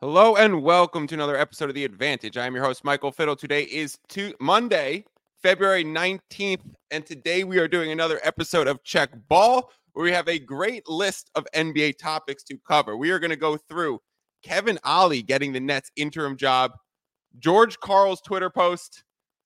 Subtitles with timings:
[0.00, 2.36] Hello and welcome to another episode of The Advantage.
[2.36, 3.34] I am your host, Michael Fiddle.
[3.34, 5.04] Today is to Monday,
[5.42, 6.60] February 19th,
[6.92, 10.88] and today we are doing another episode of Check Ball, where we have a great
[10.88, 12.96] list of NBA topics to cover.
[12.96, 13.98] We are going to go through
[14.44, 16.74] Kevin Ollie getting the Nets interim job,
[17.40, 19.02] George Karl's Twitter post,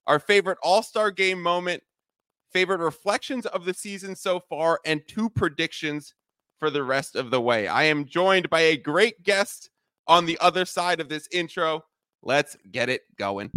[0.07, 1.83] our favorite All Star game moment,
[2.53, 6.15] favorite reflections of the season so far, and two predictions
[6.59, 7.69] for the rest of the way.
[7.69, 9.71] I am joined by a great guest
[10.07, 11.85] on the other side of this intro.
[12.23, 13.51] Let's get it going.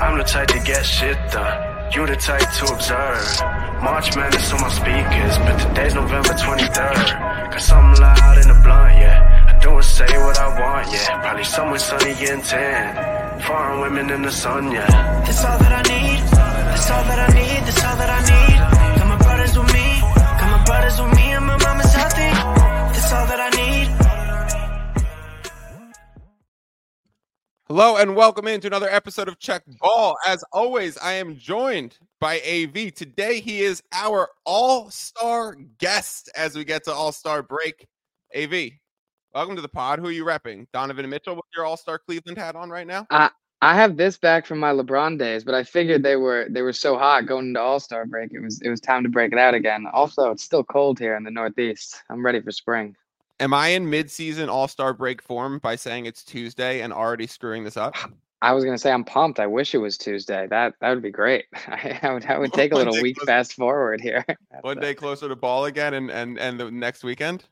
[0.00, 1.92] I'm the type to get shit done.
[1.92, 3.42] You the type to observe.
[3.82, 7.52] March Madness on my speakers, but today's November 23rd.
[7.52, 9.46] Cause I'm loud in the blunt, yeah.
[9.48, 11.20] I do and say what I want, yeah.
[11.20, 13.40] Probably somewhere sunny and tan.
[13.42, 14.86] Foreign women in the sun, yeah.
[15.26, 16.20] That's all that I need.
[16.30, 17.60] That's all that I need.
[17.66, 18.98] That's all that I need.
[18.98, 20.00] Got my brothers with me.
[20.40, 22.30] Got my brothers with me and my mama's healthy.
[22.94, 23.49] That's all that I
[27.70, 30.16] Hello and welcome into another episode of Check Ball.
[30.26, 32.92] As always, I am joined by AV.
[32.92, 37.86] Today he is our all-star guest as we get to all-star break.
[38.34, 38.72] AV,
[39.32, 40.00] welcome to the pod.
[40.00, 40.66] Who are you repping?
[40.72, 43.06] Donovan Mitchell with your all-star Cleveland hat on right now?
[43.08, 43.30] I
[43.62, 46.72] I have this back from my LeBron days, but I figured they were they were
[46.72, 48.32] so hot going into All Star break.
[48.32, 49.86] It was it was time to break it out again.
[49.92, 52.02] Also, it's still cold here in the Northeast.
[52.10, 52.96] I'm ready for spring.
[53.40, 57.78] Am I in mid-season all-star break form by saying it's Tuesday and already screwing this
[57.78, 57.96] up?
[58.42, 59.38] I was gonna say I'm pumped.
[59.38, 60.46] I wish it was Tuesday.
[60.46, 61.44] That that would be great.
[61.66, 64.24] I, would I would take a little week close- fast forward here.
[64.62, 67.44] One day closer to ball again and and and the next weekend?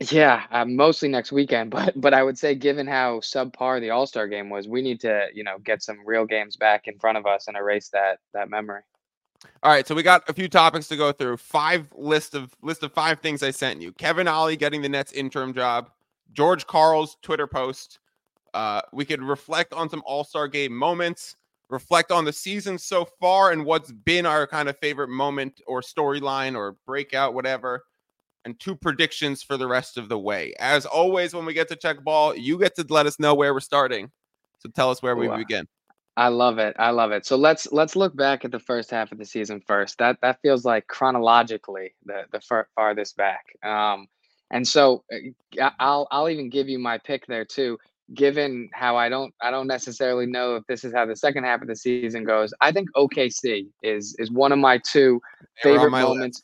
[0.00, 1.70] Yeah, uh, mostly next weekend.
[1.70, 5.00] But but I would say, given how subpar the All Star game was, we need
[5.00, 8.18] to you know get some real games back in front of us and erase that
[8.34, 8.82] that memory.
[9.62, 11.38] All right, so we got a few topics to go through.
[11.38, 13.92] Five list of list of five things I sent you.
[13.92, 15.90] Kevin Ollie getting the Nets interim job.
[16.32, 17.98] George Karl's Twitter post.
[18.52, 21.36] Uh, we could reflect on some All Star game moments.
[21.70, 25.80] Reflect on the season so far and what's been our kind of favorite moment or
[25.80, 27.84] storyline or breakout, whatever.
[28.44, 30.52] And two predictions for the rest of the way.
[30.60, 33.54] As always, when we get to check ball, you get to let us know where
[33.54, 34.10] we're starting.
[34.58, 35.66] So tell us where we Ooh, uh, begin.
[36.16, 36.76] I love it.
[36.78, 37.26] I love it.
[37.26, 39.98] So let's let's look back at the first half of the season first.
[39.98, 43.44] That that feels like chronologically the the far, farthest back.
[43.64, 44.06] Um,
[44.50, 45.04] and so
[45.60, 47.78] I- I'll I'll even give you my pick there too.
[48.14, 51.62] Given how I don't I don't necessarily know if this is how the second half
[51.62, 52.52] of the season goes.
[52.60, 55.20] I think OKC is is one of my two
[55.62, 56.42] favorite my list.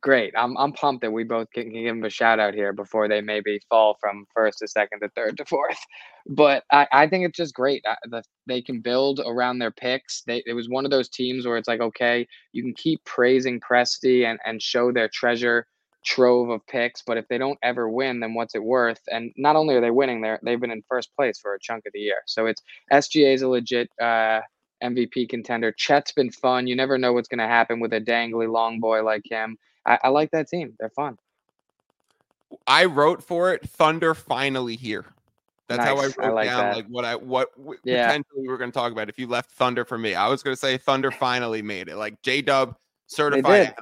[0.00, 0.32] Great.
[0.36, 3.08] I'm I'm pumped that we both can, can give them a shout out here before
[3.08, 5.78] they maybe fall from first to second to third to fourth.
[6.28, 7.82] But I, I think it's just great.
[7.84, 10.22] I, the, they can build around their picks.
[10.24, 13.58] They, it was one of those teams where it's like, okay, you can keep praising
[13.58, 15.66] Presti and, and show their treasure
[16.04, 19.00] trove of picks, but if they don't ever win, then what's it worth?
[19.10, 21.86] And not only are they winning, they're they've been in first place for a chunk
[21.86, 22.18] of the year.
[22.26, 22.62] So it's
[22.92, 24.42] SGA is a legit uh,
[24.82, 25.72] MVP contender.
[25.76, 26.68] Chet's been fun.
[26.68, 29.56] You never know what's going to happen with a dangly long boy like him.
[29.86, 30.74] I, I like that team.
[30.78, 31.18] They're fun.
[32.66, 33.68] I wrote for it.
[33.68, 35.06] Thunder finally here.
[35.68, 36.76] That's how I wrote I like down that.
[36.76, 37.50] like what I what
[37.84, 38.06] Yeah.
[38.06, 39.08] potentially we were going to talk about.
[39.08, 41.96] If you left Thunder for me, I was going to say Thunder finally made it.
[41.96, 42.76] Like J Dub
[43.06, 43.74] certified.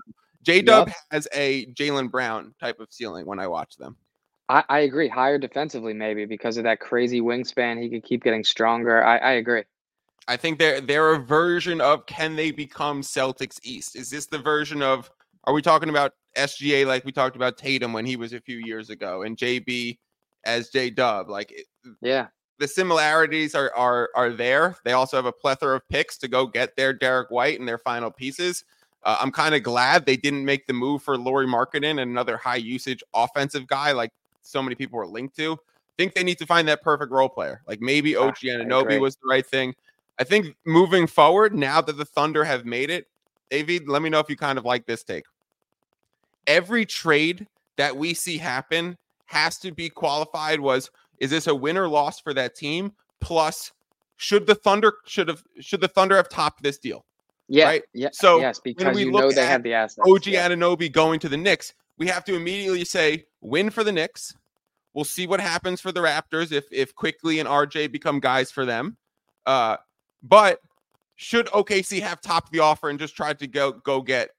[0.42, 0.96] J Dub Yup.
[1.10, 3.96] has a Jaylen Brown type of ceiling when I watch them.
[4.48, 5.08] I, I agree.
[5.08, 7.80] Higher defensively, maybe because of that crazy wingspan.
[7.80, 9.04] He could keep getting stronger.
[9.04, 9.64] I, I agree.
[10.28, 13.96] I think they're they're a version of can they become Celtics East?
[13.96, 15.10] Is this the version of
[15.44, 18.58] are we talking about SGA like we talked about Tatum when he was a few
[18.58, 19.98] years ago and JB
[20.44, 21.28] as J Dub?
[21.28, 21.66] Like it-
[22.00, 22.28] Yeah.
[22.58, 24.76] the similarities are are are there.
[24.84, 27.78] They also have a plethora of picks to go get their Derek White and their
[27.78, 28.64] final pieces.
[29.02, 32.36] Uh, I'm kind of glad they didn't make the move for Lauri Markkanen and another
[32.36, 34.10] high usage offensive guy like
[34.42, 35.54] so many people were linked to.
[35.54, 35.56] I
[36.02, 37.62] think they need to find that perfect role player.
[37.66, 39.74] Like maybe Ah, OG I Anunoby was the right thing.
[40.18, 43.06] I think moving forward, now that the Thunder have made it,
[43.52, 45.24] AV, let me know if you kind of like this take.
[46.46, 47.46] Every trade
[47.76, 48.96] that we see happen
[49.26, 52.92] has to be qualified was is this a win or loss for that team?
[53.20, 53.72] Plus,
[54.16, 57.04] should the Thunder should have should the Thunder have topped this deal?
[57.48, 57.64] Yeah.
[57.64, 57.82] Right?
[57.92, 58.08] Yeah.
[58.12, 60.08] So, yes, because we you look know they at have the assets.
[60.08, 60.48] OG yeah.
[60.48, 64.34] Anunoby going to the Knicks, we have to immediately say win for the Knicks.
[64.94, 68.64] We'll see what happens for the Raptors if if Quickley and RJ become guys for
[68.64, 68.96] them.
[69.46, 69.76] Uh,
[70.22, 70.60] but
[71.20, 74.30] should OKC have topped the offer and just tried to go go get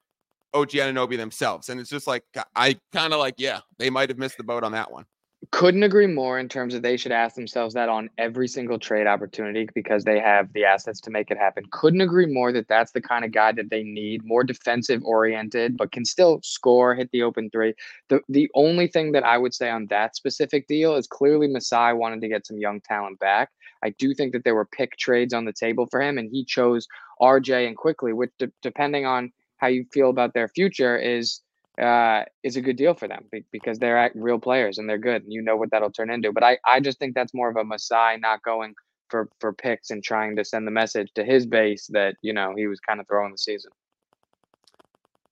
[0.56, 1.70] OG Anunoby themselves?
[1.70, 2.24] And it's just like
[2.56, 5.06] I kind of like, yeah, they might have missed the boat on that one.
[5.50, 9.08] Couldn't agree more in terms of they should ask themselves that on every single trade
[9.08, 11.64] opportunity because they have the assets to make it happen.
[11.72, 15.78] Couldn't agree more that that's the kind of guy that they need, more defensive oriented,
[15.78, 17.74] but can still score, hit the open three.
[18.10, 21.94] The the only thing that I would say on that specific deal is clearly Masai
[21.94, 23.50] wanted to get some young talent back.
[23.84, 26.46] I do think that there were pick trades on the table for him, and he
[26.46, 26.88] chose
[27.20, 31.42] RJ and Quickley, which de- depending on how you feel about their future is
[31.80, 35.24] uh, is a good deal for them because they're real players and they're good.
[35.24, 36.32] And you know what that'll turn into.
[36.32, 38.74] But I, I just think that's more of a Masai not going
[39.10, 42.54] for for picks and trying to send the message to his base that you know
[42.56, 43.72] he was kind of throwing the season.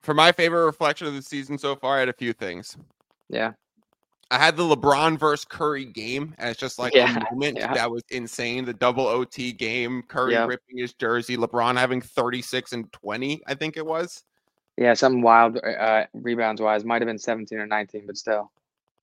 [0.01, 2.77] For my favorite reflection of the season so far, I had a few things.
[3.29, 3.53] Yeah.
[4.31, 7.73] I had the LeBron versus Curry game as just like Yeah, a moment yeah.
[7.73, 8.63] that was insane.
[8.63, 10.45] The double OT game, Curry Yeah.
[10.45, 14.23] ripping his jersey, LeBron having 36 and 20, I think it was.
[14.79, 18.49] Yeah, something wild uh, rebounds wise might have been 17 or 19, but still.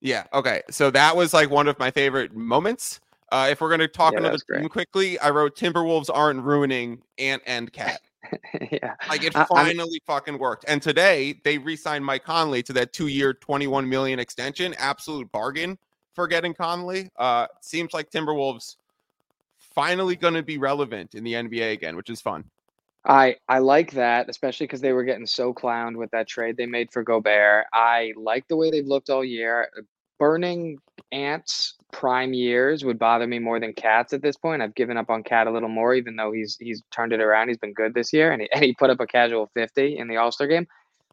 [0.00, 0.25] Yeah.
[0.32, 0.62] Okay.
[0.70, 3.00] So that was like one of my favorite moments.
[3.31, 7.02] Uh, if we're going to talk Yeah, another team quickly, I wrote Timberwolves aren't ruining
[7.19, 8.00] Ant and Cat.
[8.73, 8.94] yeah.
[9.06, 10.64] Like it I- finally fucking worked.
[10.67, 14.75] And today they re-signed Mike Conley to that two-year, 21 million extension.
[14.78, 15.76] Absolute bargain
[16.14, 17.11] for getting Conley.
[17.17, 18.76] Uh, seems like Timberwolves
[19.58, 22.44] finally going to be relevant in the NBA again, which is fun.
[23.06, 26.67] I I like that, especially because they were getting so clowned with that trade they
[26.67, 27.67] made for Gobert.
[27.73, 29.70] I like the way they've looked all year.
[30.19, 30.79] Burning
[31.12, 34.62] Ants prime years would bother me more than Cats at this point.
[34.62, 37.49] I've given up on Cat a little more, even though he's he's turned it around.
[37.49, 40.09] He's been good this year, and he, and he put up a casual fifty in
[40.09, 40.67] the All Star game.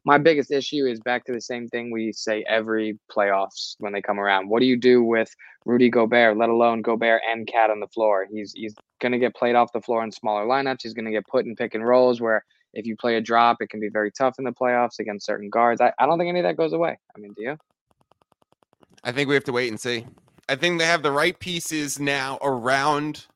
[0.06, 4.02] My biggest issue is back to the same thing we say every playoffs when they
[4.02, 4.48] come around.
[4.48, 5.34] What do you do with
[5.64, 8.26] Rudy Gobert, let alone Gobert and Cat on the floor?
[8.30, 10.80] He's he's to get played off the floor in smaller lineups.
[10.82, 13.68] He's to get put in pick and rolls where if you play a drop, it
[13.68, 15.80] can be very tough in the playoffs against certain guards.
[15.80, 16.98] I, I don't think any of that goes away.
[17.14, 17.58] I mean, do you?
[19.04, 20.06] I think we have to wait and see.
[20.48, 23.26] I think they have the right pieces now around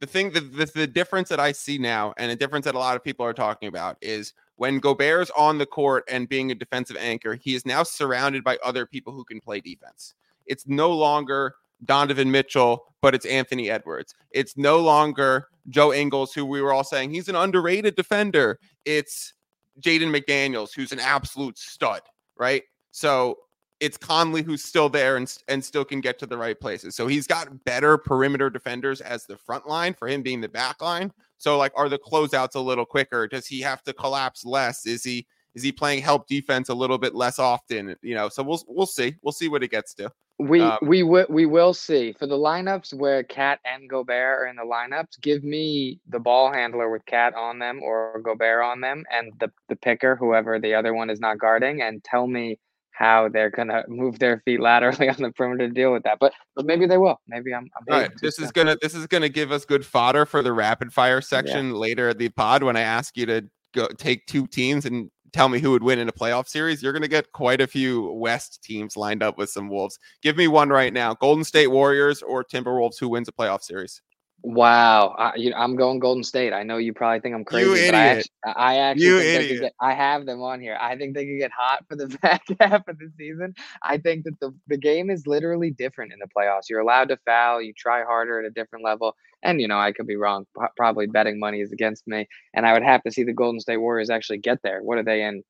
[0.00, 2.78] the thing that the, the difference that I see now and the difference that a
[2.78, 6.54] lot of people are talking about is when Gobert's on the court and being a
[6.54, 10.12] defensive anchor, he is now surrounded by other people who can play defense.
[10.44, 11.54] It's no longer
[11.86, 14.14] Donovan Mitchell, but it's Anthony Edwards.
[14.32, 18.58] It's no longer Joe Ingles, who we were all saying he's an underrated defender.
[18.84, 19.32] It's
[19.80, 22.02] Jaden McDaniels, who's an absolute stud,
[22.36, 22.62] right?
[22.90, 23.38] So
[23.80, 26.94] it's Conley who's still there and, and still can get to the right places.
[26.94, 30.82] So he's got better perimeter defenders as the front line for him being the back
[30.82, 31.14] line.
[31.40, 33.26] So like are the closeouts a little quicker?
[33.26, 34.86] Does he have to collapse less?
[34.86, 37.96] Is he is he playing help defense a little bit less often?
[38.02, 39.16] You know, so we'll we'll see.
[39.22, 40.12] We'll see what it gets to.
[40.38, 44.46] We Um, we will we will see for the lineups where Cat and Gobert are
[44.48, 45.18] in the lineups.
[45.22, 49.50] Give me the ball handler with Cat on them or Gobert on them, and the
[49.70, 52.58] the picker, whoever the other one is not guarding, and tell me
[52.92, 56.18] how they're gonna move their feet laterally on the perimeter to deal with that.
[56.20, 57.20] But but maybe they will.
[57.28, 57.68] Maybe I'm.
[57.76, 60.52] I'm All right, this is gonna this is gonna give us good fodder for the
[60.52, 63.42] rapid fire section later at the pod when I ask you to
[63.74, 66.82] go take two teams and tell me who would win in a playoff series.
[66.82, 69.98] You're gonna get quite a few West teams lined up with some Wolves.
[70.22, 72.98] Give me one right now: Golden State Warriors or Timberwolves.
[72.98, 74.02] Who wins a playoff series?
[74.42, 76.52] Wow, I, you, I'm going Golden State.
[76.54, 79.60] I know you probably think I'm crazy, but I actually, I actually You think idiot.
[79.60, 80.78] get, I have them on here.
[80.80, 83.54] I think they could get hot for the back half of the season.
[83.82, 86.70] I think that the the game is literally different in the playoffs.
[86.70, 87.60] You're allowed to foul.
[87.60, 89.14] You try harder at a different level.
[89.42, 90.46] And you know, I could be wrong.
[90.54, 93.60] Pro- Probably betting money is against me, and I would have to see the Golden
[93.60, 94.82] State Warriors actually get there.
[94.82, 95.42] What are they in?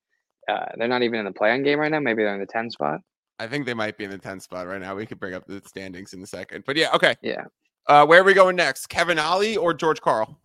[0.48, 2.00] Uh, they're not even in the play-in game right now.
[2.00, 3.00] Maybe they're in the 10 spot.
[3.38, 4.96] I think they might be in the 10th spot right now.
[4.96, 6.64] We could bring up the standings in a second.
[6.66, 7.14] But yeah, okay.
[7.22, 7.44] Yeah.
[7.86, 8.88] Uh, where are we going next?
[8.88, 10.38] Kevin Ollie or George Karl?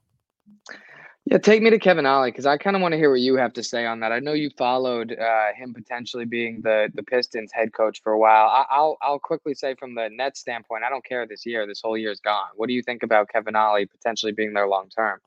[1.27, 3.35] Yeah, take me to Kevin Ollie because I kind of want to hear what you
[3.35, 4.11] have to say on that.
[4.11, 8.19] I know you followed uh, him potentially being the the Pistons head coach for a
[8.19, 8.47] while.
[8.47, 11.65] I, I'll I'll quickly say from the Nets standpoint, I don't care this year.
[11.65, 12.49] This whole year's gone.
[12.55, 15.19] What do you think about Kevin Ollie potentially being there long term?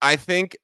[0.00, 0.56] I think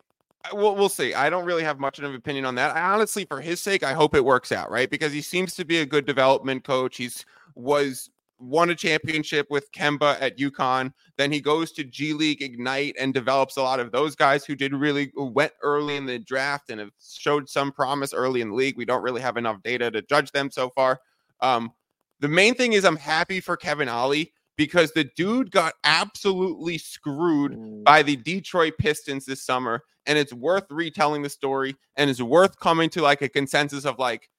[0.46, 1.12] uh, we'll, we'll see.
[1.12, 2.74] I don't really have much of an opinion on that.
[2.74, 4.88] I honestly, for his sake, I hope it works out, right?
[4.88, 6.96] Because he seems to be a good development coach.
[6.96, 10.92] He's was won a championship with Kemba at UConn.
[11.16, 14.54] Then he goes to G League Ignite and develops a lot of those guys who
[14.54, 18.50] did really who went early in the draft and have showed some promise early in
[18.50, 18.76] the league.
[18.76, 21.00] We don't really have enough data to judge them so far.
[21.40, 21.72] Um,
[22.20, 27.84] the main thing is I'm happy for Kevin Ollie because the dude got absolutely screwed
[27.84, 32.58] by the Detroit Pistons this summer, and it's worth retelling the story, and it's worth
[32.58, 34.30] coming to like a consensus of like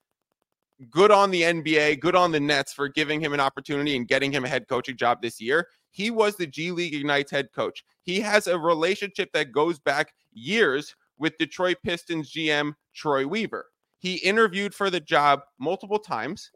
[0.89, 4.31] good on the NBA, good on the Nets for giving him an opportunity and getting
[4.31, 5.67] him a head coaching job this year.
[5.91, 7.83] He was the G League Ignites head coach.
[8.03, 13.65] He has a relationship that goes back years with Detroit Pistons GM Troy Weaver.
[13.99, 16.51] He interviewed for the job multiple times.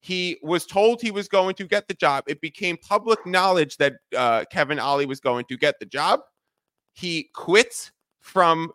[0.00, 2.24] He was told he was going to get the job.
[2.28, 6.20] It became public knowledge that uh, Kevin Ollie was going to get the job.
[6.92, 8.70] He quits from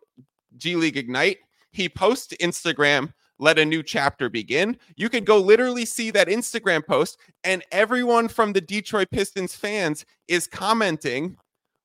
[0.58, 1.38] G League Ignite.
[1.72, 3.14] He posts Instagram,
[3.44, 4.78] let a new chapter begin.
[4.96, 10.06] You could go literally see that Instagram post, and everyone from the Detroit Pistons fans
[10.30, 11.36] is commenting,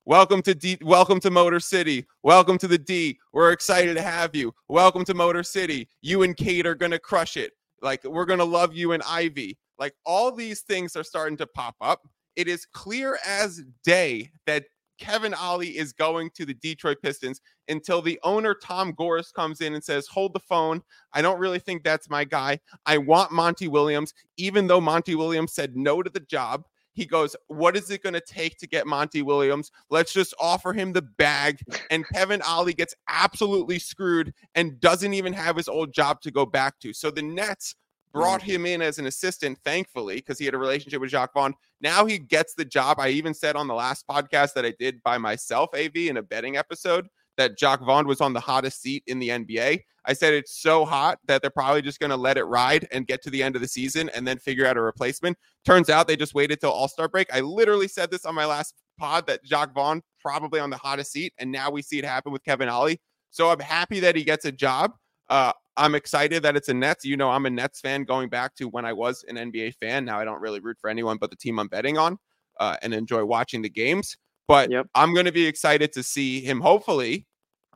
[0.05, 2.05] Welcome to D- welcome to Motor City.
[2.23, 3.19] Welcome to the D.
[3.33, 4.55] We're excited to have you.
[4.69, 5.89] Welcome to Motor City.
[6.01, 7.51] You and Kate are gonna crush it.
[7.81, 9.57] Like we're gonna love you and Ivy.
[9.77, 12.07] Like all these things are starting to pop up.
[12.37, 14.63] It is clear as day that
[14.99, 19.73] Kevin Ollie is going to the Detroit Pistons until the owner, Tom Gores, comes in
[19.73, 20.81] and says, Hold the phone.
[21.13, 22.59] I don't really think that's my guy.
[22.85, 26.65] I want Monty Williams, even though Monty Williams said no to the job.
[26.93, 29.71] He goes, What is it going to take to get Monty Williams?
[29.89, 31.59] Let's just offer him the bag.
[31.89, 36.45] And Kevin Ollie gets absolutely screwed and doesn't even have his old job to go
[36.45, 36.93] back to.
[36.93, 37.75] So the Nets
[38.13, 41.53] brought him in as an assistant, thankfully, because he had a relationship with Jacque Vaughn.
[41.81, 42.99] Now he gets the job.
[42.99, 46.23] I even said on the last podcast that I did by myself, AV, in a
[46.23, 49.81] betting episode, that Jacque Vaughn was on the hottest seat in the NBA.
[50.05, 53.07] I said it's so hot that they're probably just going to let it ride and
[53.07, 55.37] get to the end of the season and then figure out a replacement.
[55.65, 57.33] Turns out they just waited till All Star break.
[57.33, 61.11] I literally said this on my last pod that Jacque Vaughn probably on the hottest
[61.11, 62.99] seat, and now we see it happen with Kevin Ollie.
[63.31, 64.93] So I'm happy that he gets a job.
[65.29, 67.05] Uh, I'm excited that it's a Nets.
[67.05, 70.05] You know, I'm a Nets fan going back to when I was an NBA fan.
[70.05, 72.17] Now I don't really root for anyone but the team I'm betting on
[72.59, 74.17] uh, and enjoy watching the games.
[74.47, 74.87] But yep.
[74.93, 77.25] I'm going to be excited to see him hopefully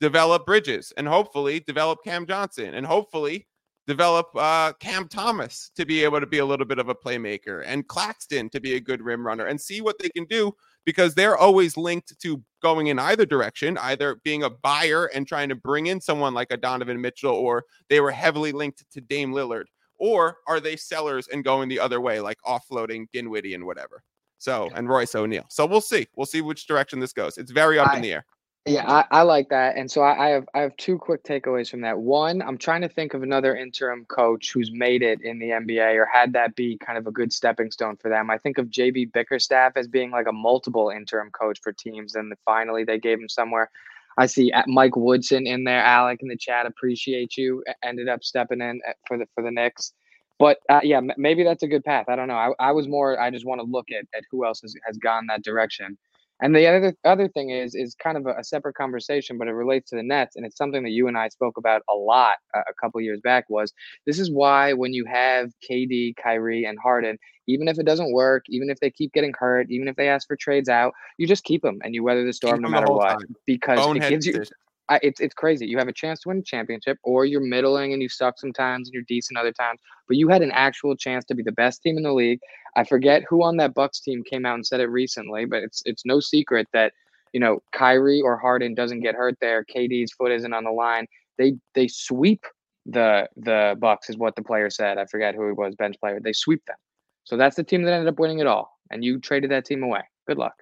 [0.02, 3.48] develop Bridges and hopefully develop Cam Johnson and hopefully
[3.88, 7.64] develop uh, Cam Thomas to be able to be a little bit of a playmaker
[7.66, 10.52] and Claxton to be a good rim runner and see what they can do
[10.86, 15.50] because they're always linked to going in either direction, either being a buyer and trying
[15.50, 19.34] to bring in someone like a Donovan Mitchell, or they were heavily linked to Dame
[19.34, 19.66] Lillard,
[19.98, 24.04] or are they sellers and going the other way, like offloading Dinwiddie and whatever.
[24.38, 25.46] So, and Royce O'Neale.
[25.50, 26.06] So we'll see.
[26.18, 27.38] We'll see which direction this goes.
[27.38, 28.26] It's very up I, in the air.
[28.66, 29.76] Yeah, I, I like that.
[29.76, 32.00] And so I, I have I have two quick takeaways from that.
[32.00, 35.96] One, I'm trying to think of another interim coach who's made it in the NBA
[35.96, 38.30] or had that be kind of a good stepping stone for them.
[38.30, 42.34] I think of JB Bickerstaff as being like a multiple interim coach for teams, and
[42.46, 43.70] finally they gave him somewhere.
[44.18, 45.84] I see Mike Woodson in there.
[45.84, 47.66] Alec in the chat, appreciate you.
[47.84, 49.92] Ended up stepping in for the for the Knicks.
[50.40, 52.06] But uh, yeah, maybe that's a good path.
[52.08, 52.36] I don't know.
[52.36, 53.20] I, I was more.
[53.20, 55.98] I just want to look at, at who else has, has gone that direction.
[56.42, 59.52] And the other other thing is is kind of a, a, separate conversation, but it
[59.52, 62.36] relates to the Nets, and it's something that you and I spoke about a lot
[62.56, 63.46] a, a couple years back.
[63.50, 63.72] Was
[64.06, 68.46] this is why when you have KD, Kyrie, and Harden, even if it doesn't work,
[68.50, 71.44] even if they keep getting hurt, even if they ask for trades out, you just
[71.44, 73.36] keep them and you weather the storm no matter what time.
[73.46, 74.44] because Bonehead it gives you.
[74.90, 75.66] I, it's it's crazy.
[75.66, 78.88] You have a chance to win a championship, or you're middling and you suck sometimes
[78.88, 79.80] and you're decent other times.
[80.08, 82.40] But you had an actual chance to be the best team in the league.
[82.76, 85.82] I forget who on that Bucks team came out and said it recently, but it's
[85.86, 86.94] it's no secret that
[87.32, 89.64] you know Kyrie or Harden doesn't get hurt there.
[89.64, 91.08] KD's foot isn't on the line.
[91.38, 92.44] They they sweep
[92.86, 94.98] the the Bucks is what the player said.
[94.98, 96.20] I forget who he was, bench player.
[96.22, 96.78] They sweep them.
[97.24, 98.78] So that's the team that ended up winning it all.
[98.92, 100.02] And you traded that team away.
[100.28, 100.56] Good luck.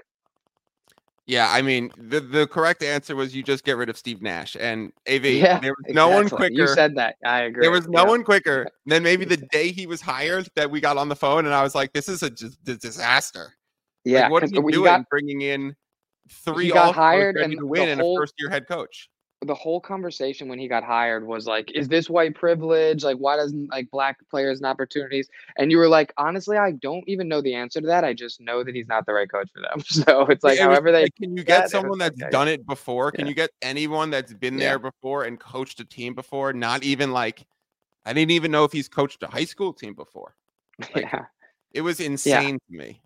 [1.31, 4.57] Yeah, I mean the the correct answer was you just get rid of Steve Nash
[4.59, 5.25] and AV.
[5.41, 6.53] Yeah, there was no one quicker.
[6.53, 7.15] You said that.
[7.25, 7.61] I agree.
[7.61, 8.09] There was no yeah.
[8.09, 11.45] one quicker than maybe the day he was hired that we got on the phone
[11.45, 12.31] and I was like, "This is a,
[12.67, 13.53] a disaster."
[14.03, 15.73] Yeah, like, what are you doing got, bringing in
[16.29, 19.09] three got hired and to win and a first year head coach?
[19.43, 23.03] The whole conversation when he got hired was like, is this white privilege?
[23.03, 25.29] Like, why doesn't like black players and opportunities?
[25.57, 28.03] And you were like, honestly, I don't even know the answer to that.
[28.03, 29.83] I just know that he's not the right coach for them.
[29.91, 32.29] So it's like, it however they can you get someone that's okay.
[32.29, 33.11] done it before?
[33.11, 33.29] Can yeah.
[33.29, 36.53] you get anyone that's been there before and coached a team before?
[36.53, 37.45] Not even like,
[38.05, 40.35] I didn't even know if he's coached a high school team before.
[40.95, 41.25] Like, yeah.
[41.73, 43.01] It was insane to me.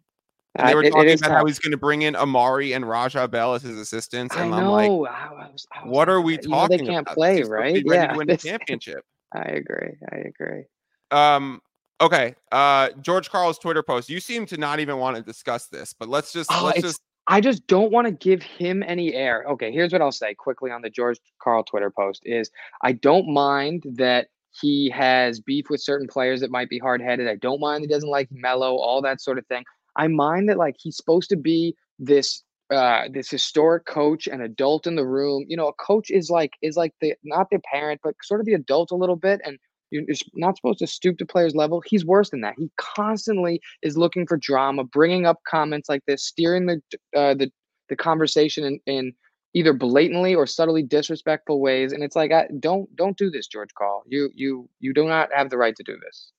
[0.55, 1.38] And they were uh, talking about tough.
[1.38, 4.35] how he's going to bring in Amar'e and Raja Bell as his assistants.
[4.35, 6.69] And I am like, I was, I was what are we talking about?
[6.69, 7.13] They can't about?
[7.13, 7.83] play, right?
[7.85, 8.07] Yeah.
[8.07, 9.03] To win the championship.
[9.33, 9.95] I agree.
[10.12, 10.63] I agree.
[11.12, 11.62] Um,
[12.00, 12.35] okay.
[12.51, 14.09] Uh, George Karl's Twitter post.
[14.09, 17.01] You seem to not even want to discuss this, but let's just, oh, let's just.
[17.27, 19.45] I just don't want to give him any air.
[19.50, 22.51] Okay, here's what I'll say quickly on the George Carl Twitter post is
[22.83, 24.27] I don't mind that
[24.62, 27.27] he has beef with certain players that might be hard headed.
[27.27, 29.63] I don't mind he doesn't like Melo, all that sort of thing.
[29.95, 34.87] I mind that like he's supposed to be this uh this historic coach and adult
[34.87, 38.01] in the room you know a coach is like is like the not the parent
[38.03, 39.59] but sort of the adult a little bit and
[39.91, 41.81] you're not supposed to stoop to players level.
[41.85, 42.55] He's worse than that.
[42.57, 46.81] He constantly is looking for drama bringing up comments like this steering the
[47.15, 47.51] uh the
[47.89, 49.13] the conversation in, in
[49.53, 53.69] either blatantly or subtly disrespectful ways and it's like I, don't don't do this George
[53.77, 56.31] Karl you you you do not have the right to do this.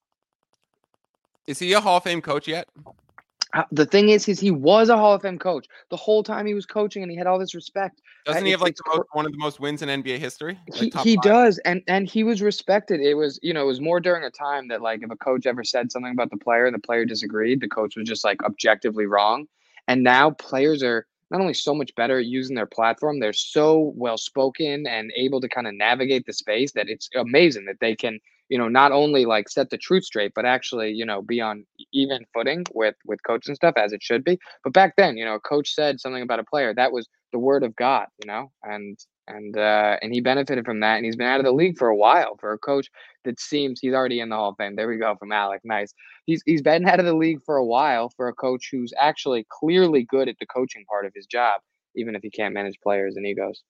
[1.46, 2.68] Is he a Hall of Fame coach yet?
[3.72, 5.66] The thing is, is he was a Hall of Fame coach.
[5.90, 8.02] The whole time he was coaching, and he had all this respect.
[8.24, 10.58] Doesn't he have like the most, one of the most wins in NBA history?
[10.68, 11.58] Like he, he does.
[11.58, 13.00] And and he was respected.
[13.00, 15.46] It was you know it was more during a time that like if a coach
[15.46, 18.42] ever said something about the player and the player disagreed the coach was just like
[18.44, 19.46] objectively wrong.
[19.88, 23.92] And now players are not only so much better at using their platform they're so
[23.96, 27.96] well spoken and able to kind of navigate the space that it's amazing that they
[27.96, 31.40] can you know not only like set the truth straight but actually you know be
[31.40, 35.16] on even footing with with coach and stuff as it should be but back then
[35.16, 38.06] you know a coach said something about a player that was the word of god
[38.22, 38.98] you know and
[39.28, 40.96] and uh, and he benefited from that.
[40.96, 42.88] And he's been out of the league for a while for a coach
[43.24, 44.76] that seems he's already in the Hall of Fame.
[44.76, 45.62] There we go from Alec.
[45.64, 45.92] Nice.
[46.26, 49.46] He's he's been out of the league for a while for a coach who's actually
[49.50, 51.60] clearly good at the coaching part of his job,
[51.96, 53.62] even if he can't manage players and egos.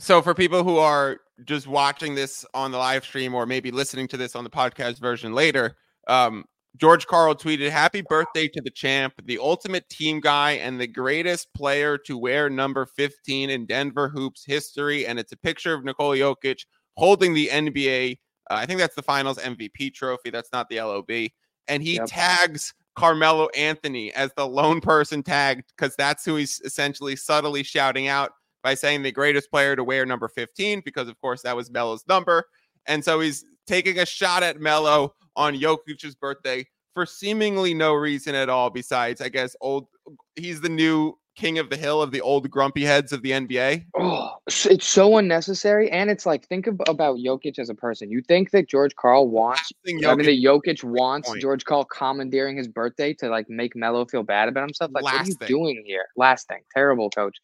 [0.00, 4.08] So for people who are just watching this on the live stream or maybe listening
[4.08, 5.76] to this on the podcast version later,
[6.08, 6.46] um,
[6.78, 11.52] George Karl tweeted, "Happy birthday to the champ, the ultimate team guy, and the greatest
[11.52, 16.16] player to wear number 15 in Denver hoops history." And it's a picture of Nikola
[16.16, 16.64] Jokic
[16.96, 18.18] holding the NBA.
[18.50, 20.30] Uh, I think that's the Finals MVP trophy.
[20.30, 21.30] That's not the LOB.
[21.68, 22.06] And he Yep.
[22.06, 28.08] tags Carmelo Anthony as the lone person tagged because that's who he's essentially subtly shouting
[28.08, 31.70] out by saying the greatest player to wear number 15 because of course that was
[31.70, 32.44] Melo's number.
[32.86, 38.34] And so he's taking a shot at Melo on Jokic's birthday for seemingly no reason
[38.34, 39.86] at all besides I guess old
[40.36, 43.86] he's the new king of the hill of the old grumpy heads of the NBA.
[43.98, 45.90] Oh, it's so unnecessary.
[45.90, 48.10] And it's like think ab- about Jokic as a person.
[48.10, 51.40] You think that George Karl wants Thing I mean, Jokic- that Jokic wants point.
[51.40, 54.90] George Karl commandeering his birthday to like make Melo feel bad about himself.
[54.92, 55.48] Like, what are you thing.
[55.48, 56.06] doing here?
[56.16, 57.36] Last thing, terrible coach.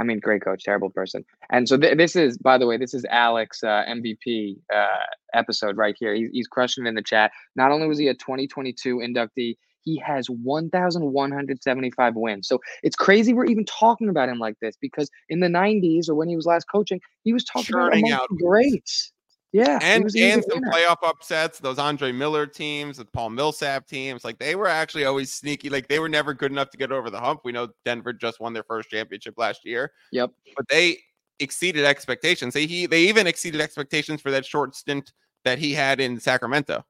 [0.00, 1.24] I mean, great coach, terrible person.
[1.50, 4.86] And so th- this is, by the way, this is Alex uh, MVP uh,
[5.34, 6.14] episode right here.
[6.14, 7.32] He's, he's crushing it in the chat.
[7.54, 12.48] Not only was he a 2022 inductee, he has 1,175 wins.
[12.48, 16.14] So it's crazy we're even talking about him like this because in the 90s or
[16.14, 19.12] when he was last coaching, he was talking about Churning amongst out greats.
[19.52, 21.58] Yeah, and was- he was a and some playoff upsets.
[21.58, 25.68] Those Andre Miller teams, the Paul Millsap teams, like they were actually always sneaky.
[25.70, 27.40] Like they were never good enough to get over the hump.
[27.44, 29.92] We know Denver just won their first championship last year.
[30.12, 30.30] Yep.
[30.56, 30.98] but they
[31.40, 32.54] exceeded expectations.
[32.54, 35.12] They he they even exceeded expectations for that short stint
[35.44, 36.84] that he had in Sacramento,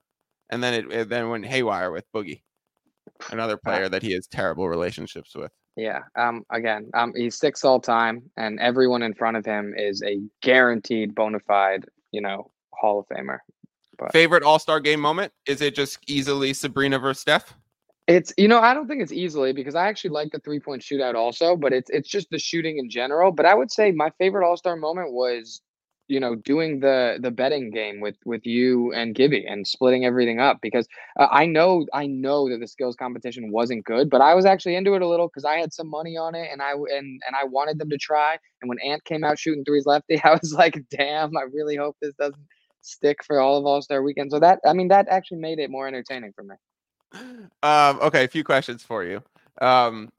[0.51, 2.43] and then it, it then went haywire with Boogie,
[3.31, 5.53] another player that he has terrible relationships with.
[5.77, 6.01] Yeah.
[6.17, 6.45] Um.
[6.51, 11.15] Again, um, he's sixth all time, and everyone in front of him is a guaranteed
[11.15, 13.39] bona fide, you know, Hall of Famer.
[13.99, 15.33] But Favorite All Star game moment?
[15.47, 17.55] Is it just easily Sabrina versus Steph?
[18.11, 20.83] it's you know I don't think it's easily because I actually like the three point
[20.83, 23.31] shootout also, but it's it's just the shooting in general.
[23.31, 25.63] But I would say my favorite All Star moment was,
[26.11, 30.41] you know, doing the the betting game with with you and Gibby and splitting everything
[30.41, 34.35] up because uh, I know I know that the skills competition wasn't good, but I
[34.35, 36.73] was actually into it a little because I had some money on it and I
[36.73, 38.37] and and I wanted them to try.
[38.61, 41.97] And when Ant came out shooting threes lefty, I was like, damn, I really hope
[42.03, 42.47] this doesn't
[42.83, 44.33] stick for all of All Star Weekend.
[44.33, 46.57] So that I mean that actually made it more entertaining for me.
[47.63, 49.23] Um, okay, a few questions for you.
[49.61, 50.11] Um,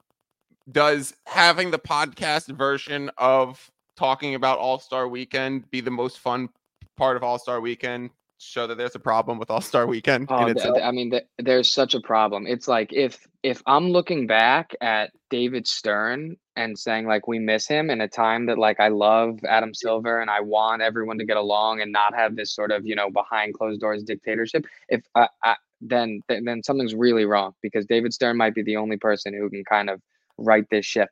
[0.70, 6.48] does having the podcast version of talking about All Star Weekend be the most fun
[6.96, 8.10] part of All Star Weekend?
[8.38, 11.72] Show that there's a problem with All Star Weekend Oh, th- I mean, th- there's
[11.72, 12.46] such a problem.
[12.46, 17.68] It's like if if I'm looking back at David Stern and saying like we miss
[17.68, 21.24] him in a time that like I love Adam Silver and I want everyone to
[21.24, 24.66] get along and not have this sort of you know behind closed doors dictatorship.
[24.88, 28.76] If I, I then th- then something's really wrong because David Stern might be the
[28.76, 30.00] only person who can kind of
[30.38, 31.10] right this ship,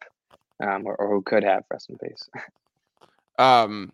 [0.63, 1.65] um, or, or who could have.
[1.71, 2.29] Rest in peace.
[3.41, 3.93] Um,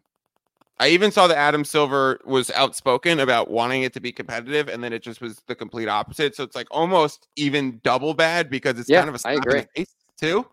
[0.79, 4.85] I even saw that Adam Silver was outspoken about wanting it to be competitive, and
[4.85, 6.37] then it just was the complete opposite.
[6.37, 9.49] So it's like almost even double bad because it's Yeah, kind of a I slap
[9.49, 9.67] in the agree.
[9.75, 10.47] face too.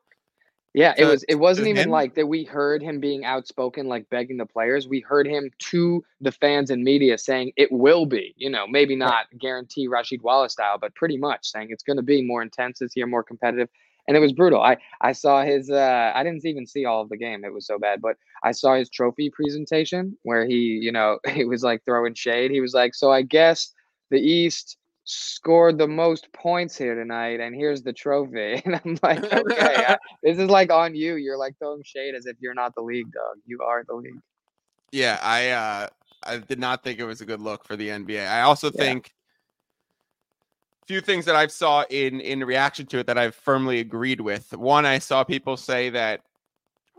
[0.74, 1.24] Yeah, it was.
[1.24, 1.92] It wasn't even him?
[1.92, 2.26] like that.
[2.26, 4.88] We heard him being outspoken, like begging the players.
[4.88, 8.34] We heard him to the fans and media saying it will be.
[8.38, 12.04] You know, maybe not guarantee Rasheed Wallace style, but pretty much saying it's going to
[12.04, 13.70] be more intense this year, more competitive.
[14.08, 14.62] And it was brutal.
[14.62, 15.70] I I saw his.
[15.70, 17.44] Uh, I didn't even see all of the game.
[17.46, 21.46] It was so bad, but I saw his trophy presentation where he, you know, he
[21.46, 22.52] was like throwing shade.
[22.52, 23.72] He was like, "So I guess
[24.12, 29.22] the East." scored the most points here tonight and here's the trophy and i'm like
[29.34, 31.16] okay I- this is like on you.
[31.16, 33.36] You're like throwing shade as if you're not the league, dog.
[33.46, 34.20] You are the league.
[34.92, 35.88] Yeah, I uh
[36.24, 38.26] I did not think it was a good look for the NBA.
[38.26, 38.80] I also Yeah.
[38.80, 39.12] think
[40.88, 44.52] few things that I've saw in in reaction to it that I've firmly agreed with.
[44.54, 46.22] One, I saw people say that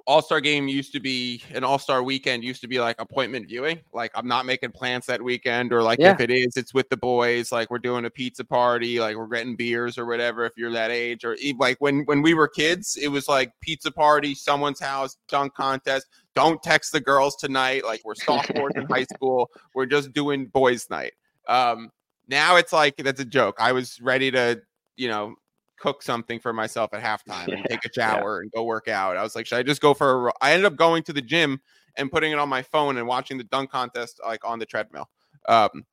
[0.06, 3.48] All Star game used to be an All Star weekend used to be like appointment
[3.48, 3.80] viewing.
[3.92, 6.12] Like I'm not making plans that weekend, or like Yeah.
[6.12, 7.50] if it is, it's with the boys.
[7.52, 10.44] Like we're doing a pizza party, like we're getting beers or whatever.
[10.44, 13.90] If you're that age, or like when when we were kids, it was like pizza
[13.90, 16.06] party, someone's house, dunk contest.
[16.34, 17.84] Don't text the girls tonight.
[17.84, 19.50] Like we're sophomores in high school.
[19.74, 21.12] We're just doing boys' night.
[21.48, 21.90] Um,
[22.28, 23.56] now it's like that's a joke.
[23.58, 24.60] I was ready to,
[24.96, 25.34] you know,
[25.78, 28.16] cook something for myself at halftime and take a yeah.
[28.16, 29.16] shower and go work out.
[29.16, 31.22] I was like, should I just go for a I ended up going to the
[31.22, 31.60] gym
[31.96, 35.08] and putting it on my phone and watching the dunk contest like on the treadmill.
[35.48, 35.84] Um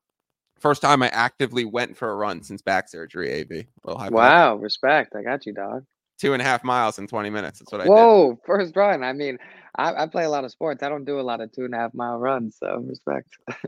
[0.60, 3.66] first time I actively went for a run since back surgery, AV.
[3.84, 4.12] Little high five.
[4.12, 5.16] Wow, respect.
[5.16, 5.86] I got you, dog.
[6.20, 7.60] Two and a half miles in 20 minutes.
[7.60, 7.90] That's what I did.
[7.90, 9.04] Whoa, first run.
[9.04, 9.40] I mean,
[9.76, 10.84] I, I play a lot of sports.
[10.84, 13.28] I don't do a lot of two and a half mile runs, so respect.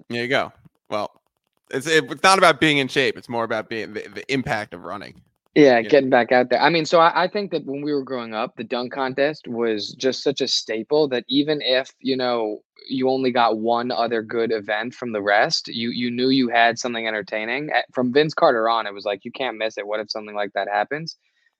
[0.09, 0.53] There you go.
[0.87, 1.22] Well,
[1.71, 3.17] it's it's not about being in shape.
[3.17, 5.21] It's more about being the, the impact of running.
[5.55, 6.59] Yeah, getting back out there.
[6.59, 9.47] I mean, so I, I think that when we were growing up, the dunk contest
[9.47, 14.23] was just such a staple that even if, you know, you only got one other
[14.23, 17.69] good event from the rest, you you knew you had something entertaining.
[17.93, 19.85] From Vince Carter on, it was like you can't miss it.
[19.85, 21.17] What if something like that happens?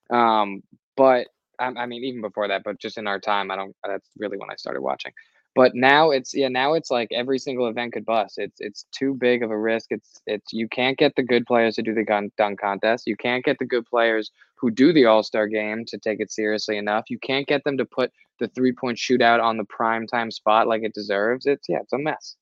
[0.10, 0.64] Um,
[0.98, 1.28] but
[1.60, 3.76] I, I mean, even before that, but just in our time, I don't.
[3.88, 5.14] That's really when I started watching.
[5.56, 8.38] But now it's yeah, now it's like every single event could bust.
[8.38, 9.88] It's it's too big of a risk.
[9.92, 13.06] It's it's you can't get the good players to do the gun dunk contest.
[13.06, 16.32] You can't get the good players who do the All Star game to take it
[16.32, 17.06] seriously enough.
[17.10, 20.68] You can't get them to put the three point shootout on the prime time spot
[20.68, 21.46] like it deserves.
[21.46, 22.36] It's yeah, it's a mess.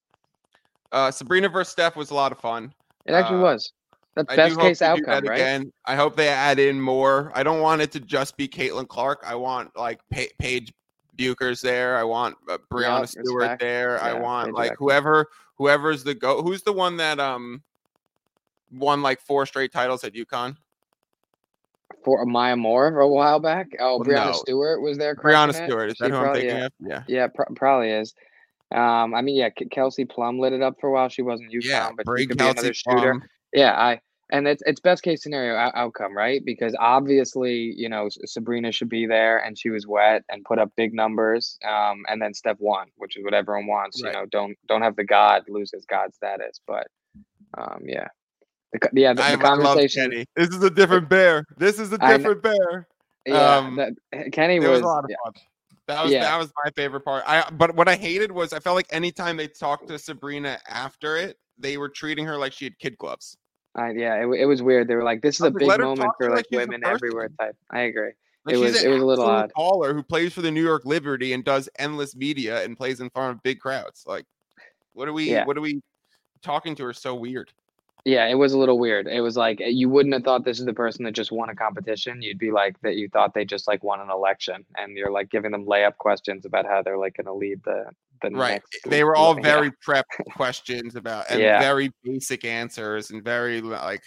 [0.91, 2.73] Uh, Sabrina versus Steph was a lot of fun.
[3.05, 3.73] It actually Uh, was.
[4.15, 5.39] That's I best case outcome, right?
[5.39, 5.71] Again.
[5.85, 7.31] I hope they add in more.
[7.33, 9.23] I don't want it to just be Caitlin Clark.
[9.25, 10.73] I want like pa- Paige
[11.21, 11.97] Bueckers there.
[11.97, 13.61] I want uh, Breanna Yup, Stewart respect.
[13.61, 14.01] there.
[14.01, 16.41] I want like whoever whoever's the go.
[16.41, 17.61] Who's the one that um
[18.71, 20.55] won like four straight titles at UConn?
[22.03, 23.67] For Maya Moore a while back.
[23.79, 24.31] Oh, Well, Breanna no.
[24.33, 25.15] Stewart was there.
[25.15, 25.53] Breanna.
[25.53, 25.89] Stewart.
[25.91, 26.65] Is She that who I'm thinking yeah.
[26.65, 26.71] of?
[26.79, 27.03] Yeah.
[27.07, 28.15] Yeah, pr- probably is.
[28.73, 31.09] Um, I mean, yeah, K- Kelsey Plum lit it up for a while.
[31.09, 31.89] She wasn't UConn, Yeah.
[31.95, 33.11] but she could be Kelsey another shooter.
[33.19, 33.23] Plum.
[33.53, 33.99] Yeah, I
[34.31, 36.41] and it's it's best case scenario out- outcome, right?
[36.43, 40.71] Because obviously, you know, Sabrina should be there, and she was wet and put up
[40.77, 41.59] big numbers.
[41.67, 44.01] Um, and then step one, which is what everyone wants.
[44.01, 44.13] Right.
[44.13, 46.87] You know, don't don't have the god lose his god status, but
[47.57, 48.07] um, yeah,
[48.73, 50.11] the, yeah, the, the conversation.
[50.11, 50.25] Kenny.
[50.35, 51.45] This is a different bear.
[51.57, 52.87] This is a different bear.
[53.25, 54.69] Yeah, Um, the, Kenny was.
[54.69, 55.33] was a lot of yeah, fun.
[55.87, 56.21] That was Yeah.
[56.21, 57.23] that was my favorite part.
[57.27, 61.17] I but what I hated was I felt like anytime they talked to Sabrina after
[61.17, 63.37] it, they were treating her like she had kid gloves.
[63.75, 64.87] I, yeah, it, it was weird.
[64.87, 67.55] They were like, "This is a big moment for like like women everywhere." Type.
[67.69, 68.11] I agree.
[68.45, 69.53] Like It was- it was a little odd.
[69.53, 73.09] caller who plays for the New York Liberty and does endless media and plays in
[73.11, 74.03] front of big crowds.
[74.07, 74.25] Like,
[74.93, 75.29] what are we?
[75.31, 75.45] Yeah.
[75.45, 75.81] What are we
[76.41, 77.51] talking to her so weird?
[78.03, 79.05] Yeah, it was a little weird.
[79.07, 81.55] It was like you wouldn't have thought this is the person that just won a
[81.55, 82.21] competition.
[82.23, 85.29] You'd be like that you thought they just like won an election, and you're like
[85.29, 87.85] giving them layup questions about how they're like going to lead the
[88.21, 88.61] the Right.
[88.85, 89.41] They were all yeah.
[89.41, 91.59] very prepped questions about and Yeah.
[91.59, 94.03] very basic answers and very like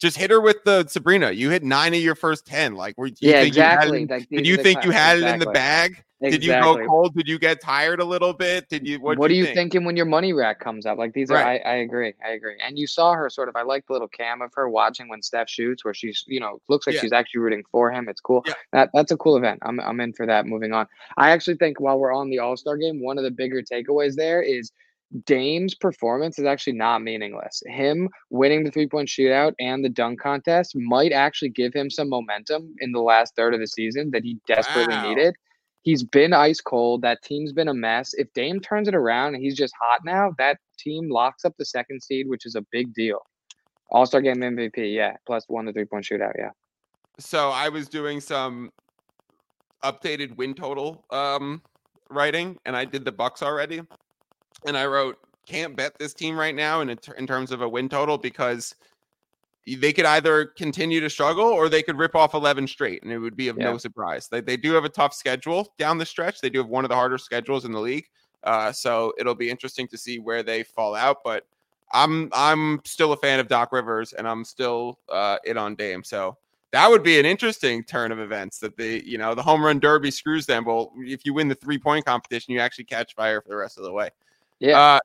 [0.00, 1.32] just hit her with the Sabrina.
[1.32, 2.74] You hit nine of your first ten.
[2.74, 4.06] Like, were you Yeah, think you had it exactly.
[4.06, 5.50] Like, did you think you had it in the
[6.20, 6.30] exactly.
[6.30, 7.14] Did you go cold?
[7.14, 8.68] Did you get tired a little bit?
[8.68, 8.98] Did you?
[9.00, 9.56] What, What, are you think?
[9.56, 10.98] thinking when your money rack comes up?
[10.98, 12.56] Like these are, I, I agree, I agree.
[12.64, 13.56] And you saw her sort of.
[13.56, 16.60] I like the little cam of her watching when Steph shoots, where she's, you know,
[16.68, 17.02] looks like Yeah.
[17.02, 18.08] she's actually rooting for him.
[18.08, 18.42] It's cool.
[18.46, 18.54] Yeah.
[18.72, 19.60] That that's a cool event.
[19.62, 20.46] I'm I'm in for that.
[20.46, 20.86] Moving on.
[21.16, 24.14] I actually think while we're on the All Star game, one of the bigger takeaways
[24.16, 24.72] there is
[25.24, 27.62] Dame's performance is actually not meaningless.
[27.66, 32.10] Him winning the three point shootout and the dunk contest might actually give him some
[32.10, 35.08] momentum in the last third of the season that he desperately Wow.
[35.08, 35.34] needed.
[35.88, 37.00] He's been ice cold.
[37.00, 38.12] That team's been a mess.
[38.12, 41.64] If Dame turns it around and he's just hot now, that team locks up the
[41.64, 43.20] second seed, which is a big deal.
[43.88, 45.16] All Star game MVP, yeah.
[45.26, 46.50] Plus one to three point shootout, yeah.
[47.18, 48.70] So I was doing some
[49.82, 51.62] updated win total um
[52.10, 53.80] writing, and I did the Bucks already,
[54.66, 57.88] and I wrote can't bet this team right now in in terms of a win
[57.88, 58.74] total because
[59.76, 63.18] they could either continue to struggle or they could rip off 11 straight and it
[63.18, 64.28] would be of no surprise.
[64.28, 66.40] They, they do have a tough schedule down the stretch.
[66.40, 68.06] They do have one of the harder schedules in the league
[68.44, 71.44] uh, so it'll be interesting to see where they fall out but
[71.92, 76.04] i'm i'm still a fan of doc rivers and i'm still uh, in on dame
[76.04, 76.36] so
[76.70, 79.78] that would be an interesting turn of events that the you know the home run
[79.78, 80.64] derby screws them.
[80.66, 83.78] Well if you win the three point competition you actually catch fire for the rest
[83.78, 84.10] of the way.
[84.60, 84.78] Yeah.
[84.78, 85.00] uh,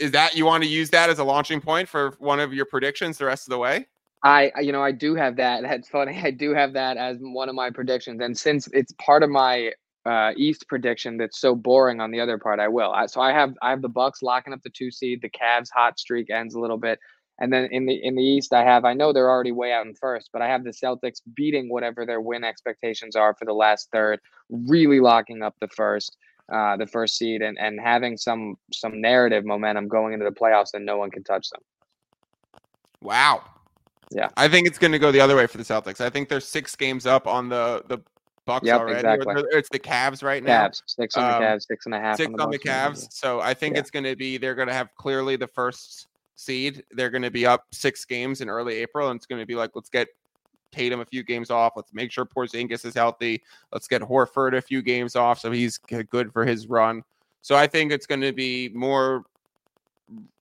[0.00, 2.64] is that you want to use that as a launching point for one of your
[2.64, 3.86] predictions the rest of the way?
[4.22, 5.62] I, you know, I do have that.
[5.62, 6.20] That's funny.
[6.22, 8.20] I do have that as one of my predictions.
[8.20, 9.72] And since it's part of my
[10.06, 12.90] uh, East prediction that's so boring on the other part, I will.
[12.90, 15.20] I, so I have I have the Bucks locking up the two seed.
[15.20, 16.98] The Cavs hot streak ends a little bit,
[17.38, 19.86] And then in the in the East, I have I know they're already way out
[19.86, 23.52] in first, but I have the Celtics beating whatever their win expectations are for the
[23.52, 26.16] last third, really locking up the first
[26.50, 30.74] uh, the first seed and and having some some narrative momentum going into the playoffs
[30.74, 31.60] and no one can touch them.
[33.02, 33.42] Wow.
[34.10, 34.28] Yeah.
[34.36, 36.00] I think it's going to go the other way for the Celtics.
[36.00, 37.98] I think they're six games up on the the
[38.46, 38.98] Bucks Yep, already.
[39.06, 39.44] exactly.
[39.52, 40.66] It's the Cavs right now.
[40.68, 42.58] Cavs six on Um, the Cavs, six and a half Six on the, on the.
[42.58, 43.06] Cavs.
[43.12, 43.80] So I think Yeah.
[43.80, 46.82] it's going to be they're going to have clearly the first seed.
[46.90, 49.54] They're going to be up six games in early April, and it's going to be
[49.54, 50.08] like let's get
[50.72, 51.72] Tatum a few games off.
[51.76, 53.42] Let's make sure Porzingis is healthy.
[53.72, 57.02] Let's get Horford a few games off so he's good for his run.
[57.42, 59.24] So I think it's going to be more.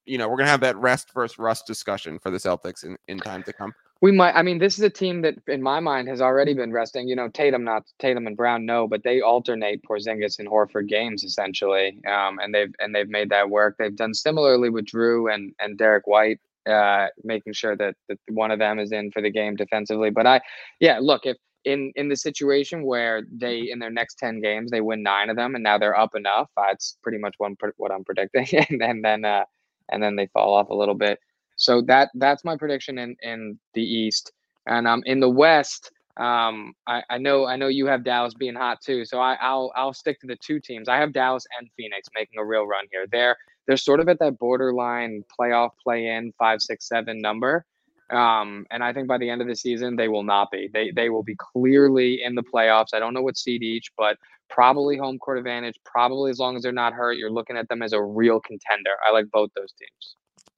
[0.06, 2.98] You know, we're going to have that rest versus rust discussion for the Celtics in,
[3.08, 3.74] in time to come.
[4.02, 4.34] We might.
[4.34, 7.08] I mean, this is a team that, in my mind, has already been resting.
[7.08, 11.24] You know, Tatum, not Tatum and Brown, no, but they alternate Porzingis and Horford games
[11.24, 13.76] essentially, um, and they've and they've made that work.
[13.78, 16.40] They've done similarly with Jrue and and Derek White,
[16.70, 20.10] uh, making sure that that one of them is in for the game defensively.
[20.10, 20.42] But I,
[20.80, 21.38] yeah, look if.
[21.66, 25.36] In, in the situation where they in their next 10 games they win nine of
[25.36, 29.04] them and now they're up enough that's pretty much one what i'm predicting and, and
[29.04, 29.44] then uh
[29.92, 31.20] and then they fall off a little bit
[31.60, 34.32] so that that's my prediction in in the East,
[34.66, 35.92] and um in the West.
[36.18, 39.72] Um, I, I know I know you have Dallas being hot too, so I, I'll
[39.76, 40.90] I'll stick to the two teams.
[40.90, 43.06] I have Dallas and Phoenix making a real run here.
[43.12, 43.38] They're
[43.70, 47.68] they're sort of at that borderline playoff play in five six seven number,
[48.10, 50.72] um, and I think by the end of the season they will not be.
[50.74, 52.96] They they will be clearly in the playoffs.
[52.96, 54.18] I don't know what seed each, but
[54.50, 55.76] probably home court advantage.
[55.86, 58.90] Probably as long as they're not hurt, you're looking at them as a real contender.
[59.08, 60.16] I like both those teams.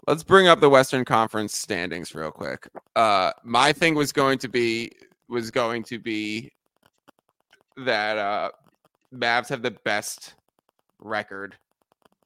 [0.08, 2.70] Let's bring up the Western Conference standings real quick.
[2.96, 4.90] Uh, my thing was going to be
[5.28, 6.50] was going to be
[7.76, 8.52] that uh,
[9.14, 10.36] Mavs have the best
[11.00, 11.58] record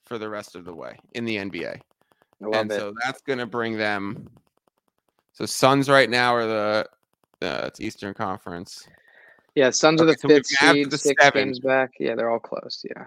[0.06, 1.80] for the rest of the way in the NBA,
[2.54, 2.76] and it.
[2.76, 4.30] so that's going to bring them.
[5.34, 6.88] So Suns right now are the
[7.42, 8.88] uh, it's Eastern Conference,
[9.56, 11.48] Yeah, Suns are the so fifth seed, the six seven.
[11.48, 11.92] games back.
[12.00, 12.84] Yeah, they're all close.
[12.84, 13.06] Yeah,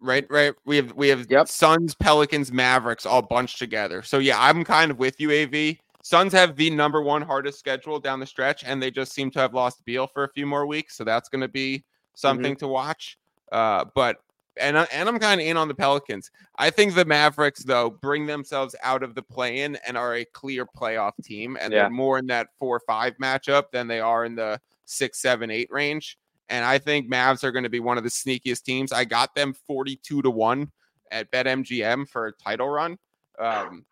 [0.00, 0.26] right?
[0.30, 0.54] Right.
[0.64, 1.48] We have we have Yep.
[1.48, 4.02] Suns, Pelicans, Mavericks all bunched together.
[4.02, 5.76] So yeah, I'm kind of with you, Av.
[6.02, 9.38] Suns have the number one hardest schedule down the stretch, and they just seem to
[9.38, 10.96] have lost Beal for a few more weeks.
[10.96, 11.84] So that's going to be
[12.16, 13.18] something to watch.
[13.52, 14.16] Uh, but
[14.58, 16.30] and I- and I'm kind of in on the Pelicans.
[16.56, 20.66] I think the Mavericks though bring themselves out of the play-in and are a clear
[20.66, 21.82] playoff team, and Yeah.
[21.82, 26.18] they're more in that four-five matchup than they are in the six, seven, eight range.
[26.48, 28.92] And I think Mavs are going to be one of the sneakiest teams.
[28.92, 30.70] I got them 42 to 1
[31.10, 32.98] at BetMGM for a title run.
[33.38, 33.86] Um,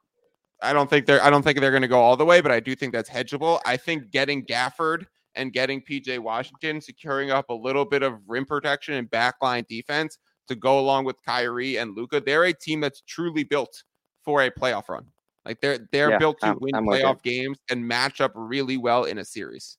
[0.62, 2.53] I don't think they're I don't think they're going to go all the way, but
[2.53, 3.61] I do think that's hedgeable.
[3.64, 8.44] I think getting Gafford and getting PJ Washington securing up a little bit of rim
[8.44, 10.18] protection and backline defense
[10.50, 13.82] to go along with Kyrie and Luka, they're a team that's truly built
[14.24, 15.06] for a playoff run.
[15.46, 18.76] Like they're they're Yeah, built to I'm- win I'm playoff games and match up really
[18.76, 19.78] well in a series.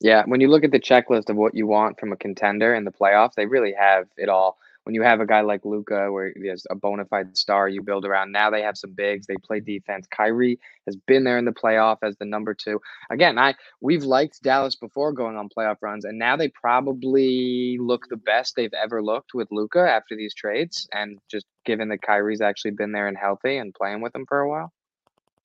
[0.00, 0.22] yeah.
[0.26, 2.92] When you look at the checklist of what you want from a contender in the
[2.92, 4.58] playoffs, they really have it all.
[4.88, 7.82] When you have a guy like Luka, where he has a bona fide star you
[7.82, 9.26] build around, now they have some bigs.
[9.26, 10.06] They play defense.
[10.10, 12.80] Kyrie has been there in the playoff as the number two.
[13.10, 18.08] Again, I we've liked Dallas before going on playoff runs, and now they probably look
[18.08, 22.40] the best they've ever looked with Luka after these trades, and just given that Kyrie's
[22.40, 24.72] actually been there and healthy and playing with them for a while.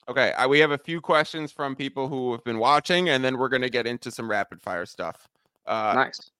[0.07, 3.37] Okay, uh, we have a few questions from people who have been watching, and then
[3.37, 5.27] we're going to get into some rapid fire stuff.
[5.65, 6.31] Uh, nice.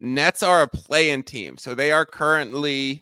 [0.00, 3.00] Nets are a play-in team, so they are currently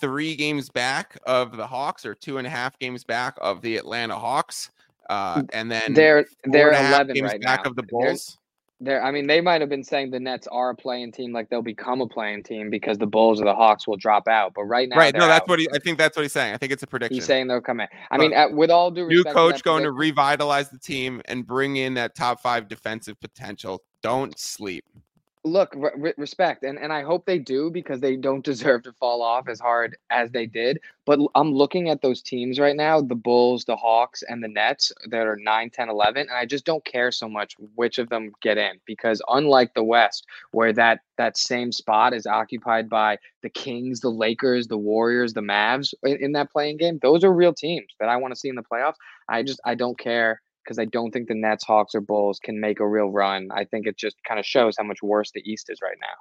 [0.00, 3.76] three games back of the Hawks, or two and a half games back of the
[3.76, 4.70] Atlanta Hawks,
[5.10, 7.70] uh, and then They're they're eleven games right back now.
[7.70, 8.38] of the They're- Bulls.
[8.84, 11.48] They're, I mean, they might have been saying the Nets are a play-in team, like
[11.48, 14.54] they'll become a play-in team because the Bulls or the Hawks will drop out.
[14.54, 15.14] But right now, right?
[15.14, 15.48] No, that's out.
[15.48, 15.68] what he.
[15.72, 16.52] I think that's what he's saying.
[16.52, 17.14] I think it's a prediction.
[17.14, 17.46] he's saying.
[17.46, 17.86] They'll come in.
[18.10, 20.68] I Look, mean, at, with all due New respect, to coach that going to revitalize
[20.70, 23.84] the team and bring in that top five defensive potential.
[24.02, 24.84] Don't sleep.
[25.44, 28.92] Look re- re- respect and, and i hope they do because they don't deserve to
[28.92, 33.00] fall off as hard as they did but i'm looking at those teams right now
[33.00, 36.64] the bulls the hawks and the nets that are 9 10 11 and i just
[36.64, 41.00] don't care so much which of them get in because unlike the west where that
[41.18, 46.16] that same spot is occupied by the kings the lakers the warriors the mavs in,
[46.18, 48.62] in that play-in game those are real teams that i want to see in the
[48.62, 48.94] playoffs.
[49.28, 52.60] I just i don't care because I don't think the Nets, Hawks, or Bulls can
[52.60, 53.48] make a real run.
[53.52, 56.14] I think it just kind of shows how much worse the East is right now.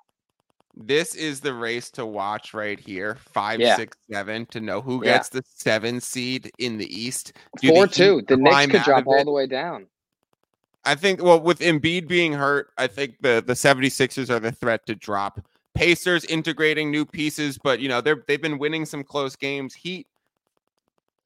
[0.76, 3.18] This is the race to watch right here.
[3.34, 3.76] Five, Yeah.
[3.76, 5.18] six, seven to know who Yeah.
[5.18, 7.34] gets the seven seed in the East.
[7.62, 8.22] Do Four Heat two.
[8.28, 9.88] The Knicks could drop all the way down.
[10.86, 14.86] I think well with Embiid being hurt, I think the the 76ers are the threat
[14.88, 15.46] to drop.
[15.76, 19.74] Pacers integrating new pieces, but you know, they're they've been winning some close games.
[19.76, 20.08] Heat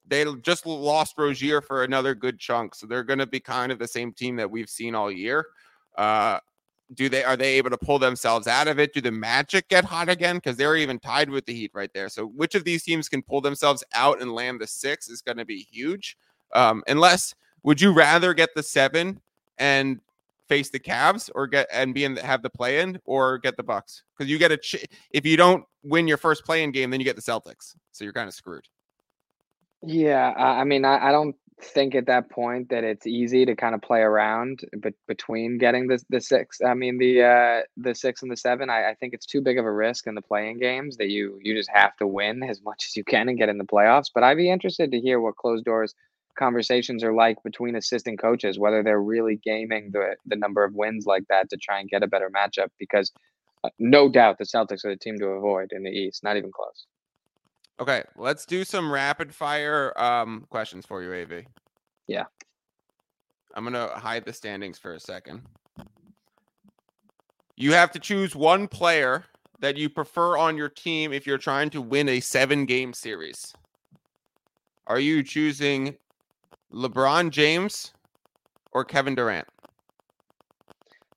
[0.07, 3.79] they just lost Rozier for another good chunk, so they're going to be kind of
[3.79, 5.47] the same team that we've seen all year.
[5.97, 6.39] Uh,
[6.93, 8.93] do they are they able to pull themselves out of it?
[8.93, 10.35] Do the Magic get hot again?
[10.35, 12.09] Because they're even tied with the Heat right there.
[12.09, 15.37] So which of these teams can pull themselves out and land the six is going
[15.37, 16.17] to be huge.
[16.53, 19.19] Um, unless would you rather get the seven
[19.57, 19.99] and
[20.47, 23.57] face the Cavs or get and be in the, have the play in or get
[23.57, 24.03] the Bucks?
[24.15, 26.99] Because you get a ch- if you don't win your first play in game, then
[26.99, 27.75] you get the Celtics.
[27.91, 28.67] So you're kind of screwed.
[29.81, 33.73] Yeah, I mean, I, I don't think at that point that it's easy to kind
[33.73, 36.59] of play around but between getting the the six.
[36.65, 38.69] I mean, the uh, the six and the seven.
[38.69, 41.39] I, I think it's too big of a risk in the playing games that you
[41.43, 44.09] you just have to win as much as you can and get in the playoffs.
[44.13, 45.93] But I'd be interested to hear what closed doors
[46.37, 51.05] conversations are like between assistant coaches, whether they're really gaming the the number of wins
[51.05, 52.69] like that to try and get a better matchup.
[52.79, 53.11] Because
[53.63, 56.23] uh, no doubt the Celtics are the team to avoid in the East.
[56.23, 56.85] Not even close.
[57.79, 61.43] Okay, let's do some rapid fire um, questions for you, AV.
[62.07, 62.23] Yeah.
[63.53, 65.41] I'm gonna hide the standings for a second.
[67.57, 69.25] You have to choose one player
[69.59, 73.53] that you prefer on your team if you're trying to win a seven game series.
[74.87, 75.95] Are you choosing
[76.73, 77.93] LeBron James
[78.73, 79.47] or Kevin Durant?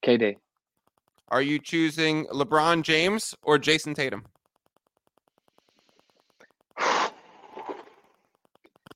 [0.05, 0.37] KD.
[1.29, 4.25] Are you choosing LeBron James or Jayson Tatum?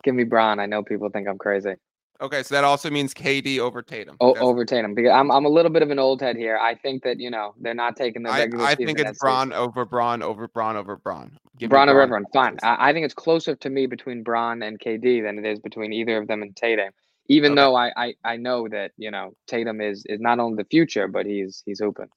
[0.02, 0.58] Give me Bron.
[0.60, 1.74] I know people think I'm crazy.
[2.20, 4.16] Okay, so that also means KD over Tatum.
[4.20, 6.56] O- That's- over Tatum because I'm I'm a little bit of an old head here.
[6.56, 8.86] I think that you know they're not taking the I, regular I season.
[8.86, 11.36] think it's Bron over Bron over Bron over Bron.
[11.58, 12.24] Give Bron over Bron.
[12.24, 12.24] everyone.
[12.32, 12.58] Fine.
[12.62, 15.92] I, I think it's closer to me between Bron and KD than it is between
[15.92, 16.92] either of them and Tatum.
[17.28, 17.60] Even Okay.
[17.60, 21.08] though I, I I know that you know Tatum is is not only the future,
[21.08, 22.08] but he's he's open.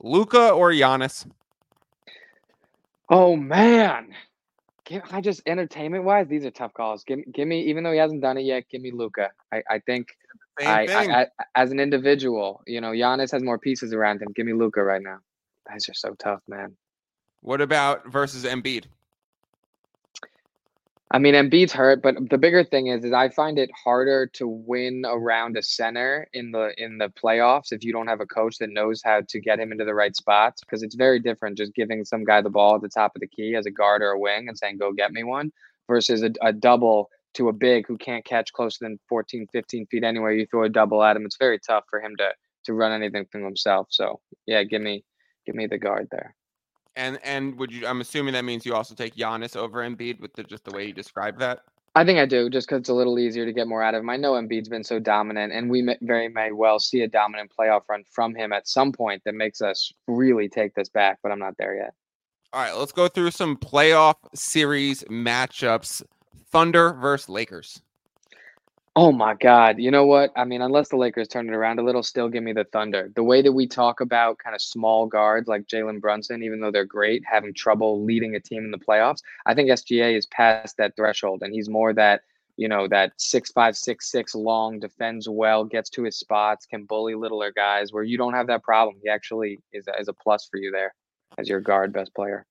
[0.00, 1.26] Luka or Giannis?
[3.08, 4.14] Oh man.
[4.84, 7.04] Can I just entertainment wise, these are tough calls.
[7.04, 9.30] Give, give me, even though he hasn't done it yet, give me Luka.
[9.52, 10.08] I, I think
[10.60, 10.86] I.
[10.86, 14.28] I, I, as an individual, you know, Giannis has more pieces around him.
[14.34, 15.18] Give me Luka right now.
[15.72, 16.76] These are so tough, man.
[17.40, 18.84] what about versus Embiid?
[21.14, 24.48] I mean, Embiid's hurt, but the bigger thing is, is I find it harder to
[24.48, 28.58] win around a center in the in the playoffs if you don't have a coach
[28.58, 30.60] that knows how to get him into the right spots.
[30.60, 33.28] Because it's very different just giving some guy the ball at the top of the
[33.28, 35.52] key as a guard or a wing and saying, "Go get me one,"
[35.86, 40.02] versus a, a double to a big who can't catch closer than 14, 15 feet
[40.02, 40.32] anywhere.
[40.32, 42.32] You throw a double at him, it's very tough for him to
[42.64, 43.86] to run anything from himself.
[43.90, 45.04] So yeah, give me
[45.46, 46.34] give me the guard there.
[46.96, 47.86] And and would you?
[47.86, 50.86] I'm assuming that means you also take Giannis over Embiid with the, just the way
[50.86, 51.60] you described that.
[51.96, 54.00] I think I do, just because it's a little easier to get more out of
[54.00, 54.10] him.
[54.10, 57.52] I know Embiid's been so dominant, and we may, very may well see a dominant
[57.56, 61.30] playoff run from him at some point that makes us really take this back, but
[61.30, 61.94] I'm not there yet.
[62.52, 66.02] All right, let's go through some playoff series matchups.
[66.50, 67.80] Thunder versus Lakers.
[68.96, 69.78] Oh my God.
[69.80, 70.32] You know what?
[70.36, 73.10] I mean, unless the Lakers turn it around a little, still give me the Thunder.
[73.16, 76.70] The way that we talk about kind of small guards like Jalen Brunson, even though
[76.70, 80.76] they're great, having trouble leading a team in the playoffs, I think SGA is past
[80.76, 82.22] that threshold and he's more that,
[82.56, 86.84] you know, that six five, six six long, defends well, gets to his spots, can
[86.84, 88.96] bully littler guys where you don't have that problem.
[89.02, 90.94] He actually is, a- is a plus for you there
[91.36, 92.46] as your guard best player.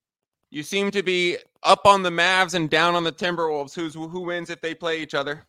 [0.51, 3.73] You seem to be up on the Mavs and down on the Timberwolves.
[3.73, 5.45] Who's who wins if they play each other?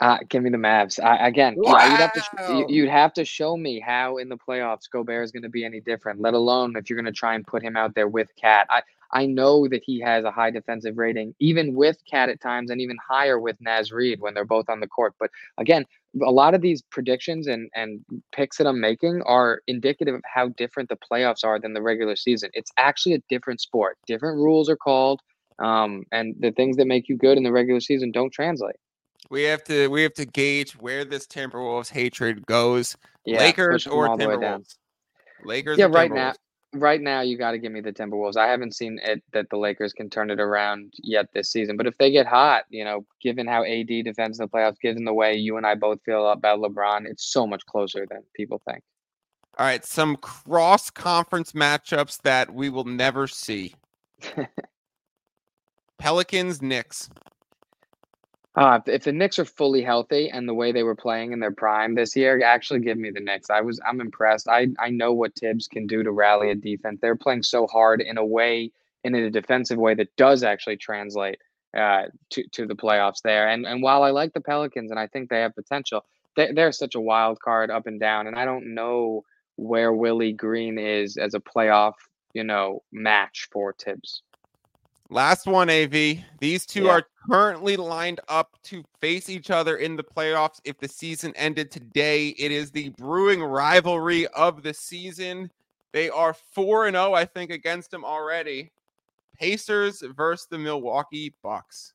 [0.00, 1.02] Uh, give me the Mavs.
[1.02, 4.28] I, again, yeah, you'd have to sh- you- you'd have to show me how in
[4.28, 6.20] the playoffs Gobert is going to be any different.
[6.20, 8.66] Let alone if you're going to try and put him out there with KAT.
[8.70, 12.70] I I know that he has a high defensive rating, even with KAT at times,
[12.72, 15.14] and even higher with Naz Reid when they're both on the court.
[15.20, 15.84] But again,
[16.20, 20.48] a lot of these predictions and and picks that I'm making are indicative of how
[20.48, 22.50] different the playoffs are than the regular season.
[22.54, 23.96] It's actually a different sport.
[24.08, 25.20] Different rules are called,
[25.60, 28.76] um, and the things that make you good in the regular season don't translate.
[29.30, 32.96] We have to we have to gauge where this Timberwolves hatred goes.
[33.24, 34.60] Yeah, Lakers or all the way down.
[34.60, 34.76] Timberwolves.
[35.44, 35.78] Lakers.
[35.78, 36.34] Yeah, right now,
[36.74, 38.36] right now you got to give me the Timberwolves.
[38.36, 41.76] I haven't seen it that the Lakers can turn it around yet this season.
[41.76, 45.04] But if they get hot, you know, given how AD defends in the playoffs, given
[45.04, 48.60] the way you and I both feel about LeBron, it's so much closer than people
[48.68, 48.82] think.
[49.56, 53.74] All right, some cross conference matchups that we will never see.
[55.98, 57.08] Pelicans, Knicks.
[58.56, 61.50] Uh, if, the Knicks are fully healthy and the way they were playing in their
[61.52, 63.50] prime this year, actually give me the Knicks.
[63.50, 64.48] I was I'm impressed.
[64.48, 67.00] I I know what Thibs can do to rally a defense.
[67.00, 68.70] They're playing so hard in a way,
[69.02, 71.38] in a defensive way that does actually translate
[71.76, 73.48] uh, to to the playoffs there.
[73.48, 76.04] And and while I like the Pelicans and I think they have potential,
[76.36, 78.28] they, they're such a wild card up and down.
[78.28, 79.24] And I don't know
[79.56, 81.94] where Willie Green is as a playoff,
[82.34, 84.22] you know, match for Thibs.
[85.10, 86.24] Last one, AV.
[86.40, 86.90] These two Yeah.
[86.92, 90.60] are currently lined up to face each other in the playoffs.
[90.64, 95.50] If the season ended today, it is the brewing rivalry of the season.
[95.92, 98.72] They are 4 and 0, I think, against them already.
[99.38, 101.92] Pacers versus the Milwaukee Bucks.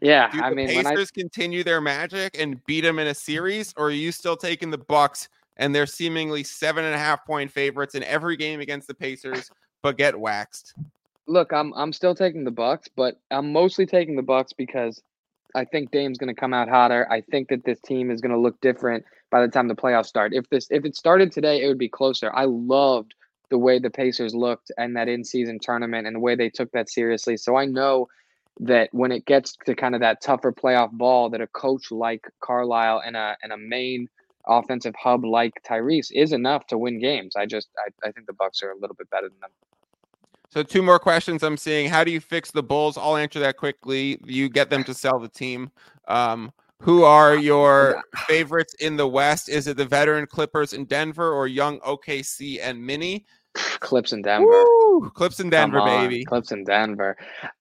[0.00, 3.08] Yeah, Do I the mean, when I Pacers continue their magic and beat them in
[3.08, 6.98] a series, or are you still taking the Bucks and they're seemingly seven and a
[6.98, 9.50] half point favorites in every game against the Pacers,
[9.82, 10.74] but get waxed?
[11.26, 15.02] Look, I'm I'm still taking the Bucks, but I'm mostly taking the Bucks because
[15.54, 17.06] I think Dame's going to come out hotter.
[17.10, 20.06] I think that this team is going to look different by the time the playoffs
[20.06, 20.34] start.
[20.34, 22.32] If this if it started today, it would be closer.
[22.34, 23.14] I loved
[23.48, 26.90] the way the Pacers looked and that in-season tournament and the way they took that
[26.90, 27.36] seriously.
[27.36, 28.08] So I know
[28.58, 32.26] that when it gets to kind of that tougher playoff ball, that a coach like
[32.42, 34.08] Carlisle and a and a main
[34.48, 37.34] offensive hub like Tyrese is enough to win games.
[37.36, 39.50] I just I, I think the Bucks are a little bit better than them.
[40.48, 41.88] So two more questions I'm seeing.
[41.88, 42.96] How do you fix the Bulls?
[42.96, 44.18] I'll answer that quickly.
[44.24, 45.70] You get them to sell the team.
[46.08, 49.48] Um, who are your favorites in the West?
[49.48, 53.24] Is it the veteran Clippers in Denver or young OKC and Mini?
[53.54, 54.46] Clips in Denver.
[54.46, 55.10] Woo!
[55.14, 56.24] Clips in Denver, baby.
[56.24, 57.16] Clips in Denver.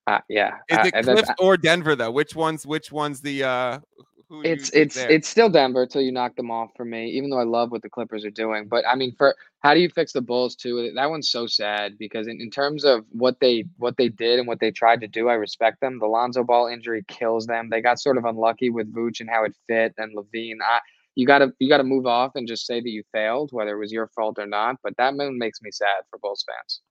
[0.07, 0.57] Uh, yeah.
[0.69, 2.11] Is uh, it that's- Clips or Denver though?
[2.11, 3.79] Which one's which one's the uh
[4.28, 7.09] who it's it's it's still Denver until you knock them off for me.
[7.11, 9.80] Even though I love what the Clippers are doing, but I mean, for how do
[9.80, 10.91] you fix the Bulls too?
[10.95, 14.47] That one's so sad because in, in terms of what they what they did and
[14.47, 15.99] what they tried to do, I respect them.
[15.99, 17.69] The Lonzo Ball injury kills them.
[17.69, 20.57] They got sort of unlucky with Vooch and how it fit and LaVine.
[20.61, 20.80] I,
[21.15, 23.91] you gotta you gotta move off and just say that you failed, whether it was
[23.91, 24.78] your fault or not.
[24.84, 26.82] But that one makes me sad for Bulls fans.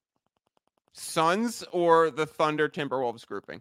[0.93, 3.61] Suns or the Thunder Timberwolves grouping?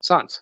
[0.00, 0.40] Suns.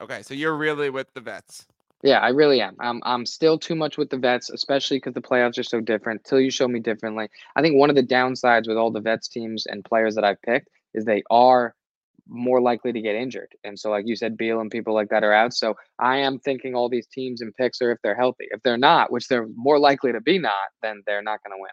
[0.00, 1.66] Okay, so you're really with the vets.
[2.02, 2.76] Yeah, I really am.
[2.80, 6.24] I'm I'm still too much with the vets, especially because the playoffs are so different.
[6.24, 7.28] Till you show me differently.
[7.56, 10.40] I think one of the downsides with all the vets teams and players that I've
[10.40, 11.74] picked is they are
[12.26, 13.54] more likely to get injured.
[13.64, 15.52] And so, like you said, Beal and people like that are out.
[15.52, 18.46] So I am thinking all these teams and picks are if they're healthy.
[18.50, 21.60] If they're not, which they're more likely to be not, then they're not going to
[21.60, 21.70] win.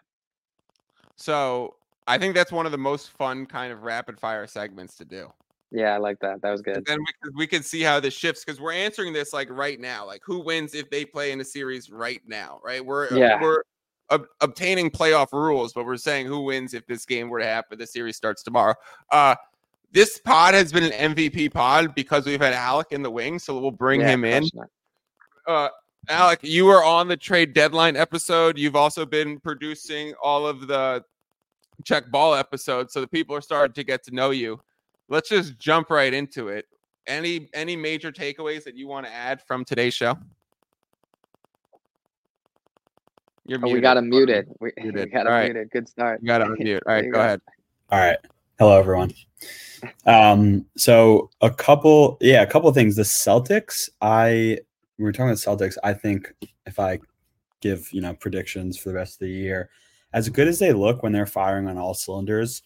[1.16, 5.04] So I think that's one of the most fun kind of rapid fire segments to
[5.04, 5.32] do.
[5.70, 6.40] Yeah, I like that.
[6.42, 6.86] That was And good.
[6.86, 9.78] then we, could- we can see how this shifts because we're answering this like right
[9.78, 10.06] now.
[10.06, 12.84] Like who wins if they play in a series right now, right?
[12.84, 13.40] We're uh, Yeah.
[13.42, 13.62] we're
[14.10, 17.78] ob- obtaining playoff rules, but we're saying who wins if this game were to happen.
[17.78, 18.74] The series starts tomorrow.
[19.12, 19.34] Uh,
[19.92, 23.58] this pod has been an MVP pod because we've had Alec in the wing, so
[23.58, 24.44] we'll bring Yeah, him in.
[25.46, 25.68] Uh,
[26.10, 28.56] Alec, you were on the trade deadline episode.
[28.58, 31.02] You've also been producing all of the
[31.84, 34.60] check ball episodes, so the people are starting to get to know you.
[35.08, 36.66] Let's just jump right into it.
[37.06, 40.16] Any any major takeaways that you want to add from today's show?
[43.46, 43.82] You're Oh, we muted.
[43.82, 44.48] got him muted.
[44.60, 45.10] We, we Muted.
[45.12, 45.44] got him All right.
[45.52, 45.70] muted.
[45.70, 46.20] Good start.
[46.20, 46.80] You got to unmute.
[46.86, 47.20] All right, go go.
[47.20, 47.40] ahead.
[47.90, 48.18] All right.
[48.58, 49.12] Hello, everyone.
[50.04, 52.96] Um, so a couple, yeah, a couple things.
[52.96, 54.58] The Celtics, I
[54.98, 55.76] we were talking about Celtics.
[55.84, 56.32] I think
[56.66, 56.98] if I
[57.60, 59.70] give you know predictions for the rest of the year,
[60.12, 62.62] as good as they look when they're firing on all cylinders,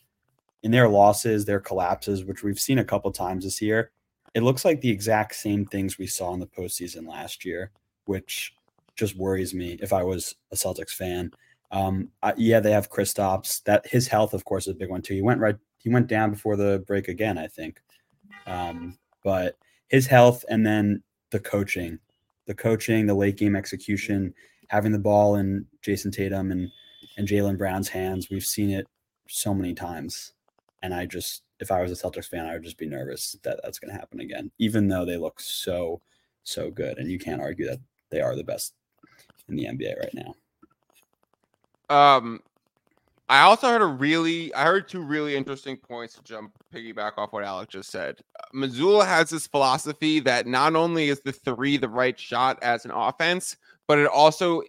[0.63, 3.91] in their losses, their collapses, which we've seen a couple times this year,
[4.35, 7.71] it looks like the exact same things we saw in the postseason last year,
[8.07, 8.55] which
[8.95, 11.31] just worries me if I was a Celtics fan.
[11.71, 13.63] Um, I, yeah, they have Kristaps.
[13.65, 15.15] That his health, of course, is a big one too.
[15.15, 15.57] He went right.
[15.79, 17.81] He went down before the break again, I think.
[18.47, 19.57] Um, but
[19.89, 21.99] his health and then the coaching,
[22.47, 24.35] the coaching, the late game execution,
[24.69, 26.71] having the ball in Jayson Tatum and
[27.17, 28.29] and Jaylen Brown's hands.
[28.31, 28.87] We've seen it
[29.29, 30.33] so many times,
[30.83, 33.61] and I just, if I was a Celtics fan, I would just be nervous that
[33.63, 34.51] that's going to happen again.
[34.59, 36.01] Even though they look so
[36.45, 37.79] so good, and you can't argue that
[38.11, 38.75] they are the best
[39.49, 40.35] in the NBA right now.
[41.89, 42.41] Um,
[43.29, 47.33] I also heard a really, I heard two really interesting points to jump piggyback off
[47.33, 48.19] what Alec just said.
[48.55, 52.91] Mazzulla has this philosophy that not only is the three the right shot as an
[52.91, 53.57] offense,
[53.87, 54.63] but it also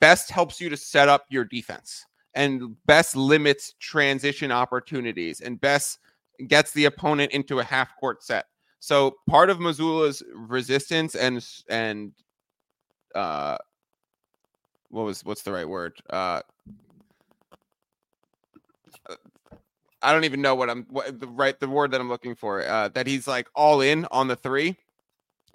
[0.00, 2.04] best helps you to set up your defense
[2.36, 5.98] and best limits transition opportunities and best
[6.46, 8.44] gets the opponent into a half court set.
[8.78, 12.12] So part of Mazzulla's resistance and and
[13.14, 13.56] uh
[14.90, 15.94] what was what's the right word?
[16.10, 16.42] Uh
[20.02, 22.62] I don't even know what I'm what the right the word that I'm looking for.
[22.62, 24.76] Uh that he's like all in on the 3.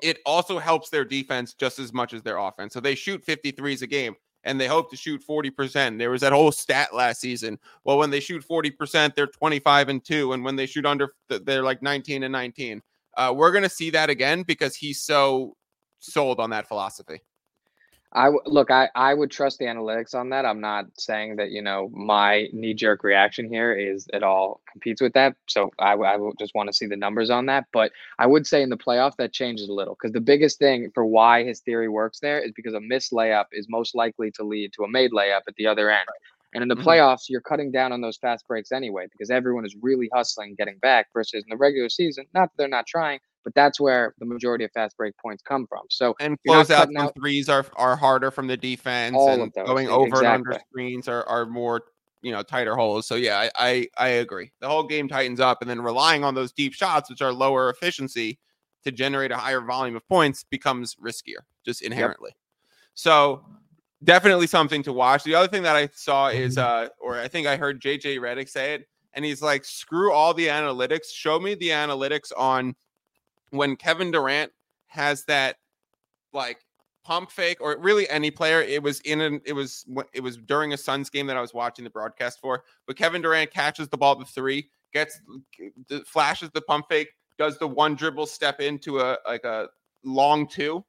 [0.01, 2.73] It also helps their defense just as much as their offense.
[2.73, 5.97] So they shoot 53s a game and they hope to shoot 40%.
[5.97, 7.59] There was that whole stat last season.
[7.83, 11.63] Well, when they shoot 40%, they're 25 and 2 and when they shoot under they're
[11.63, 12.81] like 19 and 19.
[13.17, 15.55] Uh, we're going to see that again because he's so
[15.99, 17.21] sold on that philosophy.
[18.13, 20.45] I w- look, I, I would trust the analytics on that.
[20.45, 25.01] I'm not saying that, you know, my knee jerk reaction here is at all competes
[25.01, 25.35] with that.
[25.47, 27.65] So I, w- I will just want to see the numbers on that.
[27.71, 30.91] But I would say in the playoff, that changes a little because the biggest thing
[30.93, 34.43] for why his theory works there is because a missed layup is most likely to
[34.43, 36.09] lead to a made layup at the other end.
[36.53, 36.77] And in the Mhm.
[36.77, 40.77] playoffs, you're cutting down on those fast breaks anyway because everyone is really hustling getting
[40.79, 44.25] back versus in the regular season, not that they're not trying, but that's where the
[44.25, 45.81] majority of fast break points come from.
[45.89, 49.29] So And You're close out cutting from threes are are harder from the defense, All
[49.29, 51.81] and of those, going over and under screens are are more
[52.21, 53.07] you know tighter holes.
[53.07, 54.51] So yeah, I, I I agree.
[54.59, 57.69] The whole game tightens up, and then relying on those deep shots, which are lower
[57.69, 58.39] efficiency,
[58.83, 62.31] to generate a higher volume of points becomes riskier just inherently.
[62.93, 63.43] So
[64.03, 65.23] definitely something to watch.
[65.23, 68.49] The other thing that I saw is uh or I think I heard JJ Redick
[68.49, 71.11] say it and he's like screw all the analytics.
[71.13, 72.75] Show me the analytics on
[73.51, 74.51] when Kevin Durant
[74.87, 75.57] has that
[76.33, 76.59] like
[77.03, 80.73] pump fake or really any player it was in an it was it was during
[80.73, 83.97] a Suns game that I was watching the broadcast for but Kevin Durant catches the
[83.97, 85.19] ball the 3 gets
[85.87, 89.69] the, flashes the pump fake does the one dribble step into a like a
[90.03, 90.83] long two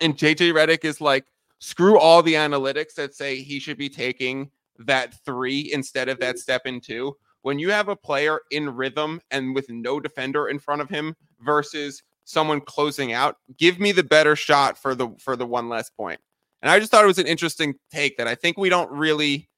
[0.00, 1.26] and JJ Redick is like
[1.58, 6.38] screw all the analytics that say he should be taking that 3 instead of that
[6.38, 7.16] step in 2
[7.46, 11.14] when you have a player in rhythm and with no defender in front of him
[11.42, 15.88] versus someone closing out give me the better shot for the for the one less
[15.88, 16.18] point.
[16.60, 19.48] And i just thought it was an interesting take that i think we don't really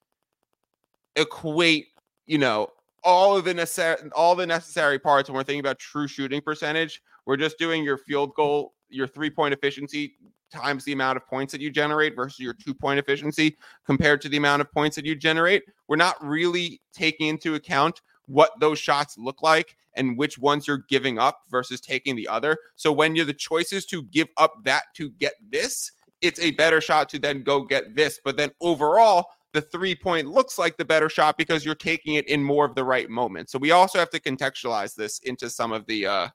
[1.17, 1.87] equate
[2.27, 2.69] you know
[3.05, 7.01] all of the necessary all the necessary parts when we're thinking about true shooting percentage.
[7.25, 10.17] We're just doing your field goal your three point efficiency
[10.51, 14.29] times the amount of points that you generate versus your two point efficiency compared to
[14.29, 18.79] the amount of points that you generate we're not really taking into account what those
[18.79, 22.57] shots look like and which ones you're giving up versus taking the other.
[22.77, 25.91] So when you're the choices to give up that to get this,
[26.21, 28.21] it's a better shot to then go get this.
[28.25, 32.29] But then overall, the three point looks like the better shot because you're taking it
[32.29, 33.51] in more of the right moment.
[33.51, 36.29] So we also have to contextualize this into some of the uh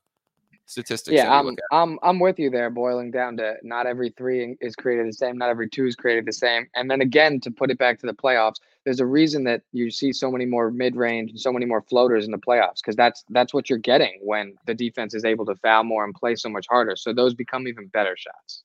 [0.66, 1.16] statistics.
[1.16, 1.56] Yeah, I'm.
[1.72, 5.38] I'm I'm with you there, boiling down to not every three is created the same,
[5.38, 6.68] not every two is created the same.
[6.76, 9.92] And then again, to put it back to the playoffs, there's a reason that you
[9.92, 12.96] see so many more mid range and so many more floaters in the playoffs because
[12.96, 16.36] that's that's what you're getting when the defense is able to foul more and play
[16.36, 16.96] so much harder.
[16.96, 18.64] So those become even better shots.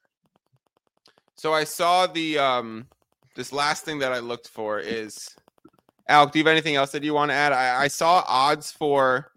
[1.37, 2.87] So I saw the um
[3.35, 5.37] this last thing that I looked for is
[6.09, 7.53] Alec, do you have anything else that you want to add?
[7.53, 9.31] I, I saw odds for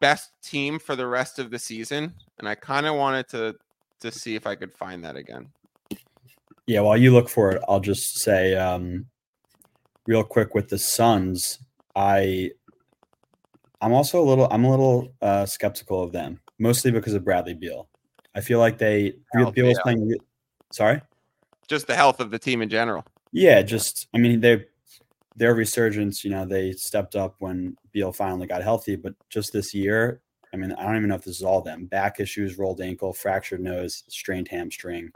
[0.00, 3.56] best team for the rest of the season, and I kind of wanted to
[4.00, 5.48] to see if I could find that again.
[6.66, 9.06] Yeah, while you look for it, I'll just say um,
[10.06, 11.58] real quick with the Suns,
[11.94, 12.50] I
[13.80, 17.54] I'm also a little I'm a little uh, skeptical of them, mostly because of Bradley
[17.54, 17.88] Beal.
[18.34, 19.82] I feel like they Beal is yeah.
[19.82, 20.14] playing.
[20.70, 21.02] Sorry.
[21.68, 23.04] Just the health of the team in general.
[23.32, 24.64] Yeah, just I mean they
[25.36, 29.74] their resurgence, you know, they stepped up when Beal finally got healthy, but just this
[29.74, 30.20] year,
[30.52, 31.86] I mean, I don't even know if this is all them.
[31.86, 35.10] Back issues, rolled ankle, fractured nose, strained hamstring.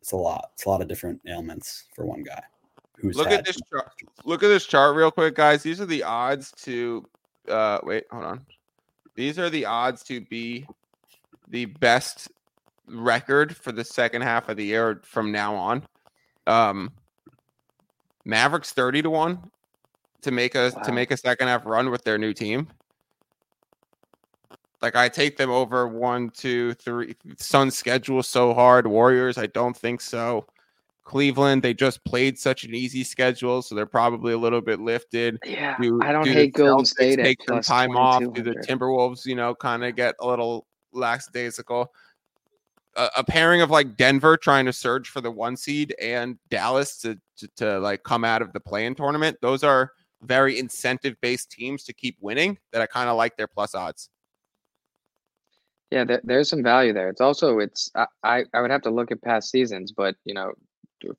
[0.00, 0.50] It's a lot.
[0.54, 2.42] It's a lot of different ailments for one guy.
[2.96, 3.92] Who's Look had at this chart.
[4.24, 5.62] Look at this chart real quick, guys.
[5.62, 7.04] These are the odds to
[7.48, 8.46] uh wait, hold on.
[9.14, 10.66] These are the odds to be
[11.48, 12.30] the best
[12.86, 15.86] record for the second half of the year from now on.
[16.46, 16.92] Um
[18.24, 19.50] Mavericks 30 to 1
[20.22, 22.68] to make a to make a second half run with their new team.
[24.80, 27.14] Like I take them over one, two, three.
[27.36, 28.86] Suns schedule so hard.
[28.86, 30.46] Warriors, I don't think so.
[31.04, 35.38] Cleveland, they just played such an easy schedule, so they're probably a little bit lifted.
[35.44, 38.20] Yeah, Do, I don't do hate Golden State take some time off.
[38.20, 41.92] Do the Timberwolves, you know, kind of get a little lackadaisical.
[42.96, 46.98] A, a pairing of like Denver trying to surge for the one seed and Dallas
[46.98, 49.36] to, to to like come out of the play-in tournament.
[49.40, 52.58] Those are very incentive-based teams to keep winning.
[52.72, 54.08] That I kind of like their plus odds.
[55.90, 57.08] Yeah, there, there's some value there.
[57.08, 57.90] It's also it's
[58.22, 60.52] I I would have to look at past seasons, but you know,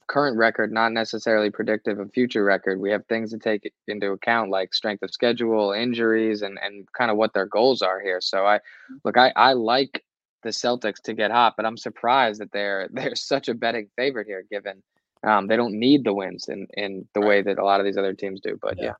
[0.07, 2.79] current record not necessarily predictive of future record.
[2.79, 7.11] We have things to take into account like strength of schedule, injuries, and and kind
[7.11, 8.19] of what their goals are here.
[8.21, 8.59] So I
[9.03, 10.03] look, I I like
[10.43, 14.27] the Celtics to get hot, but I'm surprised that they're they're such a betting favorite
[14.27, 14.83] here, given
[15.25, 17.97] um, they don't need the wins in in the way that a lot of these
[17.97, 18.57] other teams do.
[18.61, 18.85] But Yeah.
[18.85, 18.93] yeah,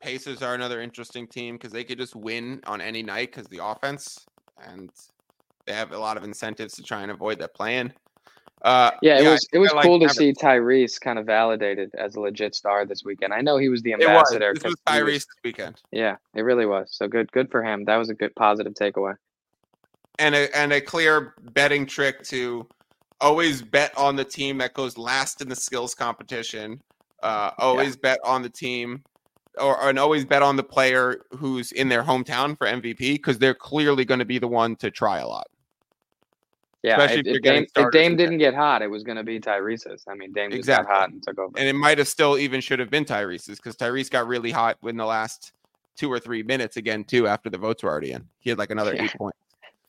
[0.00, 3.64] Pacers are another interesting team because they could just win on any night because the
[3.64, 4.26] offense
[4.66, 4.90] and
[5.66, 7.92] they have a lot of incentives to try and avoid that plan.
[8.62, 10.18] Uh, yeah, it I was it was I like cool to Mavericks.
[10.18, 13.32] see Tyrese kind of validated as a legit star this weekend.
[13.32, 14.06] I know he was the It was.
[14.06, 14.52] ambassador.
[14.52, 15.80] This 'cause was he Tyrese this weekend.
[15.92, 16.94] Yeah, it really was.
[16.94, 17.84] So good, good for him.
[17.86, 19.14] That was a good positive takeaway.
[20.20, 22.68] And a and a clear betting trick to
[23.20, 26.80] always bet on the team that goes last in the skills competition.
[27.22, 29.04] Uh, always bet on the team,
[29.60, 33.54] or and always bet on the player who's in their hometown for MVP because they're
[33.54, 35.46] clearly going to be the one to try a lot.
[36.82, 39.02] Yeah, Especially if, if you're if getting Dame, if Dame didn't get hot, it was
[39.02, 40.02] going to be Tyrese's.
[40.08, 40.86] I mean, Dame just Exactly.
[40.86, 41.52] got hot and took over.
[41.58, 44.78] And it might have still even should have been Tyrese's because Tyrese got really hot
[44.84, 45.52] in the last
[45.98, 48.26] two or three minutes again too after the votes were already in.
[48.38, 49.04] He had like another Yeah.
[49.04, 49.36] eight points.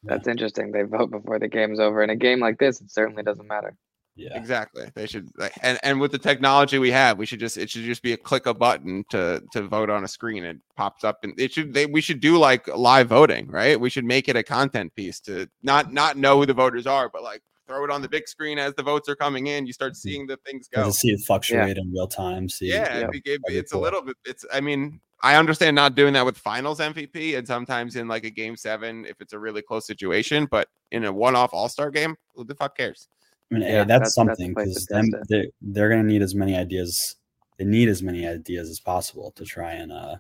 [0.03, 0.71] That's interesting.
[0.71, 2.01] They vote before the game's over.
[2.03, 3.75] In a game like this, it certainly doesn't matter.
[4.15, 4.37] Yeah.
[4.37, 4.91] Exactly.
[4.93, 7.83] They should like and, and with the technology we have, we should just it should
[7.83, 10.43] just be a click a button to to vote on a screen.
[10.43, 13.79] It pops up and it should they we should do like live voting, right?
[13.79, 17.09] We should make it a content piece to not not know who the voters are,
[17.09, 19.65] but like throw it on the big screen as the votes are coming in.
[19.65, 20.09] You start mm-hmm.
[20.09, 20.85] seeing the things go.
[20.85, 22.49] To see it fluctuate in real time.
[22.49, 23.07] See, Yeah, Yeah.
[23.13, 24.17] it- it- That'd it's a little bit.
[24.25, 24.45] It's.
[24.51, 28.29] I mean, I understand not doing that with Finals MVP, and sometimes in like a
[28.29, 30.47] Game Seven, if it's a really close situation.
[30.49, 33.07] But in a one-off All Star game, who the fuck cares?
[33.51, 35.27] I mean, Yeah, yeah, that's- that's that's something because to test them it.
[35.29, 37.15] they they're gonna need as many ideas.
[37.57, 40.15] They need as many ideas as possible to try and uh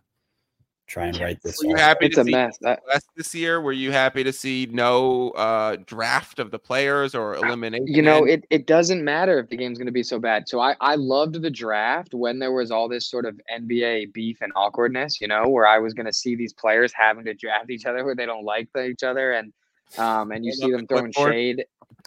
[0.91, 1.59] try and write this.
[1.63, 2.59] Were you happy It's to a see mess.
[2.65, 2.77] I,
[3.15, 3.61] this year?
[3.61, 7.87] Were you happy to see no uh draft of the players or elimination?
[7.87, 10.47] you know, it, it doesn't matter if the game's going to be so bad.
[10.47, 14.41] So I, I loved the draft when there was all this sort of NBA beef
[14.41, 17.69] and awkwardness, you know, where I was going to see these players having to draft
[17.69, 19.31] each other where they don't like each other.
[19.31, 19.53] And,
[19.97, 21.65] um, and you see them the throwing shade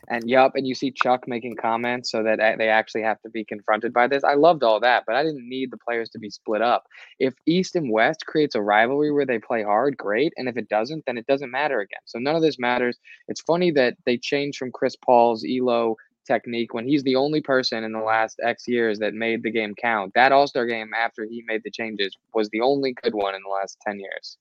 [0.09, 0.53] and yup.
[0.55, 3.93] And you see Chuck making comments so that uh, they actually have to be confronted
[3.93, 4.25] by this.
[4.25, 6.87] I loved all that, but I didn't need the players to be split up.
[7.19, 10.33] If East and West creates a rivalry where they play hard, great.
[10.37, 12.01] And if it doesn't, then it doesn't matter again.
[12.05, 12.99] So none of this matters.
[13.29, 15.97] It's funny that they changed from Chris Paul's Elo
[16.27, 19.75] technique when he's the only person in the last X years that made the game
[19.75, 20.13] count.
[20.15, 23.43] That All Star game after he made the changes was the only good one in
[23.43, 24.39] the last 10 years.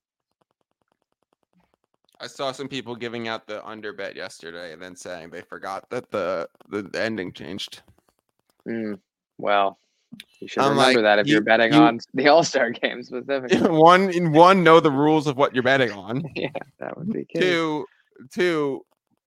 [2.19, 5.89] I saw some people giving out the under bet yesterday and then saying they forgot
[5.89, 7.81] that the the ending changed.
[8.67, 8.99] Mm,
[9.37, 9.77] well,
[10.39, 13.03] you should remember like, that if you- you're betting you- on the All Star game
[13.03, 13.57] specifically.
[13.69, 16.23] one in one, know the rules of what you're betting on.
[16.35, 16.49] yeah,
[16.79, 17.39] that would be key.
[17.39, 17.85] two
[18.31, 18.85] two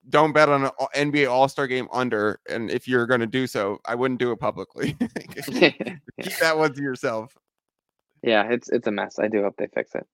[0.09, 3.81] don't bet on an nba all-star game under and if you're going to do so
[3.87, 4.97] i wouldn't do it publicly
[5.51, 7.37] keep that one to yourself
[8.23, 9.19] yeah, it's it's a mess.
[9.19, 10.07] I do hope they fix it.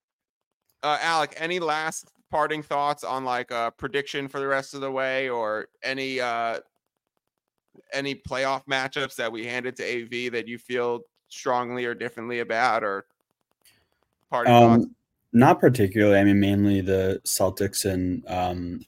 [0.83, 4.91] Uh alec any last parting thoughts on like a prediction for the rest of the
[4.91, 6.59] way or any uh
[7.93, 12.83] any playoff matchups that we handed to av that you feel strongly or differently about
[12.85, 13.07] or
[14.31, 14.95] parting thoughts Um,
[15.35, 16.19] not particularly.
[16.19, 18.85] I mean, mainly the Celtics and um,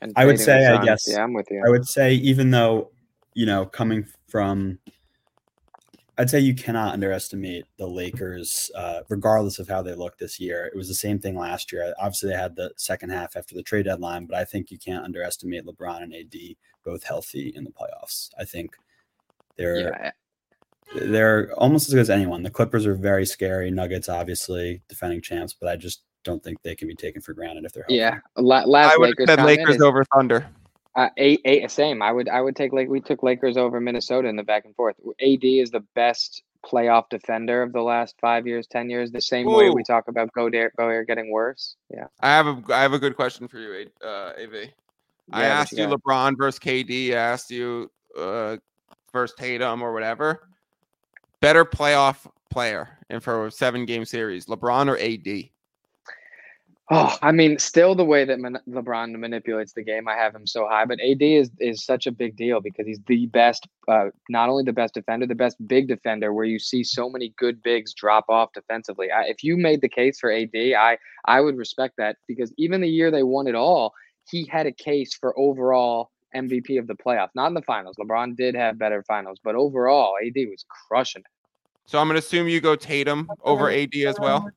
[0.00, 1.62] And I would say, I guess- Yeah, I'm with you.
[1.66, 2.90] I would say, even though,
[3.34, 4.78] you know, coming from,
[6.18, 10.66] I'd say you cannot underestimate the Lakers, uh, regardless of how they look this year.
[10.66, 11.94] It was the same thing last year.
[11.98, 15.04] Obviously, they had the second half after the trade deadline, but I think you can't
[15.04, 16.34] underestimate LeBron and AD
[16.84, 18.30] both healthy in the playoffs.
[18.38, 18.76] I think
[19.56, 20.10] they're yeah,
[20.94, 22.42] they're almost as good as anyone.
[22.42, 23.70] The Clippers are very scary.
[23.70, 27.64] Nuggets, obviously, defending champs, but I just don't think they can be taken for granted
[27.64, 27.96] if they're healthy.
[27.96, 28.18] yeah.
[28.36, 30.46] La- last i would Lakers have said lakers over thunder
[31.00, 32.02] Uh, eight, eight, same.
[32.02, 34.76] I would, I would take like we took Lakers over Minnesota in the back and
[34.76, 34.96] forth.
[35.22, 39.10] AD is the best playoff defender of the last five years, ten years.
[39.10, 41.76] The same way we talk about Gobert, Gobert getting worse.
[41.88, 44.52] Yeah, I have a I have a good question for you, A- uh, Av.
[44.52, 44.68] I Yeah,
[45.30, 46.02] what asked you got?
[46.02, 47.12] LeBron versus KD.
[47.12, 48.58] I asked you uh,
[49.10, 50.50] versus Tatum or whatever.
[51.40, 55.48] Better playoff player and for a seven game series, LeBron or AD?
[56.92, 60.44] Oh, I mean, still the way that Man- LeBron manipulates the game, I have him
[60.44, 60.84] so high.
[60.84, 64.64] But AD is is such a big deal because he's the best, uh, not only
[64.64, 66.32] the best defender, the best big defender.
[66.32, 69.12] Where you see so many good bigs drop off defensively.
[69.12, 72.80] I, if you made the case for AD, I I would respect that because even
[72.80, 73.94] the year they won it all,
[74.28, 77.94] he had a case for overall MVP of the playoffs, not in the finals.
[78.00, 81.26] LeBron did have better finals, but overall, AD was crushing it.
[81.86, 84.50] So I'm gonna assume you go Tatum over AD as well.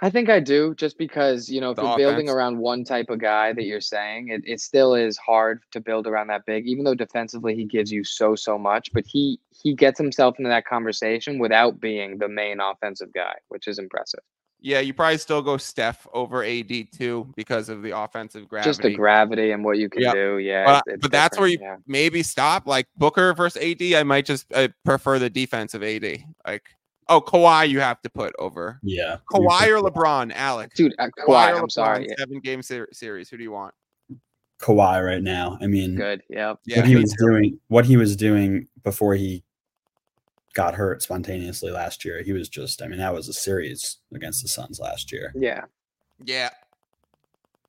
[0.00, 3.10] I think I do, just because you know if The you're building around one type
[3.10, 6.66] of guy that you're saying, it, it still is hard to build around that big.
[6.68, 10.48] Even though defensively he gives you so so much, but he he gets himself into
[10.48, 14.20] that conversation without being the main offensive guy, which is impressive.
[14.60, 18.68] Yeah, you probably still go Steph over AD too because of the offensive gravity.
[18.70, 20.14] Just the gravity and what you can Yep.
[20.14, 20.38] do.
[20.38, 22.66] Yeah, but, it's- it's but that's where you different, maybe stop.
[22.66, 26.24] Like Booker versus AD, I might just uh, prefer the defensive AD.
[26.46, 26.64] Like,
[27.08, 29.18] oh, Kawhi, you have to put over Yeah.
[29.32, 30.74] Kawhi or LeBron, Alex.
[30.76, 30.94] dude.
[30.98, 32.08] Uh, Kawhi Kawhi, or I'm LeBron, sorry.
[32.18, 33.28] Seven game ser- series.
[33.30, 33.74] Who do you want?
[34.60, 35.56] Kawhi right now.
[35.60, 36.22] I mean, Good.
[36.28, 36.60] Yep.
[36.66, 37.26] Yeah, what he was too.
[37.28, 39.44] doing, what he was doing before he
[40.54, 42.82] got hurt spontaneously last year, he was just.
[42.82, 45.32] I mean, that was a series against the Suns last year.
[45.36, 45.64] Yeah.
[46.24, 46.50] Yeah.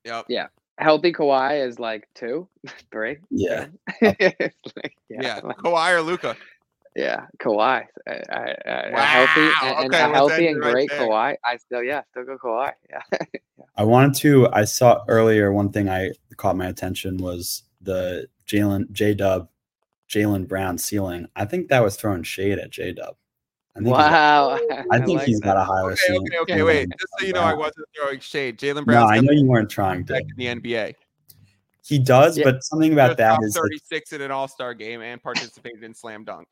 [0.06, 0.26] Yep.
[0.30, 0.48] Yeah.
[0.80, 2.48] healthy Kawhi is like two,
[2.92, 3.18] three.
[3.30, 3.68] Yeah.
[4.02, 4.14] yeah,
[5.10, 6.36] Yeah, like- Kawhi or Luka.
[7.00, 7.86] Yeah, Kawhi.
[8.08, 11.00] Wow, A healthy and, and okay, a healthy and it right great there.
[11.08, 11.36] Kawhi.
[11.46, 12.74] I still, yeah, still go Kawhi.
[12.90, 13.18] Yeah.
[13.78, 14.50] I wanted to.
[14.52, 19.48] I saw earlier one thing I caught my attention was the Jalen J Dub,
[20.10, 21.28] Jaylen Brown ceiling.
[21.38, 23.16] I think that was throwing shade at J Dub.
[23.76, 24.58] I think he's- wow.
[24.60, 25.46] Oh, I think like he's that.
[25.46, 26.28] got a higher Okay, ceiling.
[26.42, 26.64] okay, okay.
[26.64, 28.58] Wait, just so you know, I wasn't throwing shade.
[28.60, 29.06] Jaylen Brown.
[29.06, 30.44] No, I know you weren't trying back to.
[30.46, 30.96] in the NBA.
[31.86, 32.44] He does, Yeah.
[32.44, 35.22] but something about Just that top is like, 36 in an All Star game and
[35.24, 36.48] participated in slam dunk.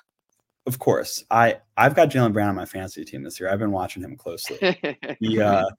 [0.67, 1.23] Of course.
[1.31, 3.49] I I've got Jaylen Brown on my fantasy team this year.
[3.49, 4.57] I've been watching him closely.
[5.19, 5.69] yeah, uh,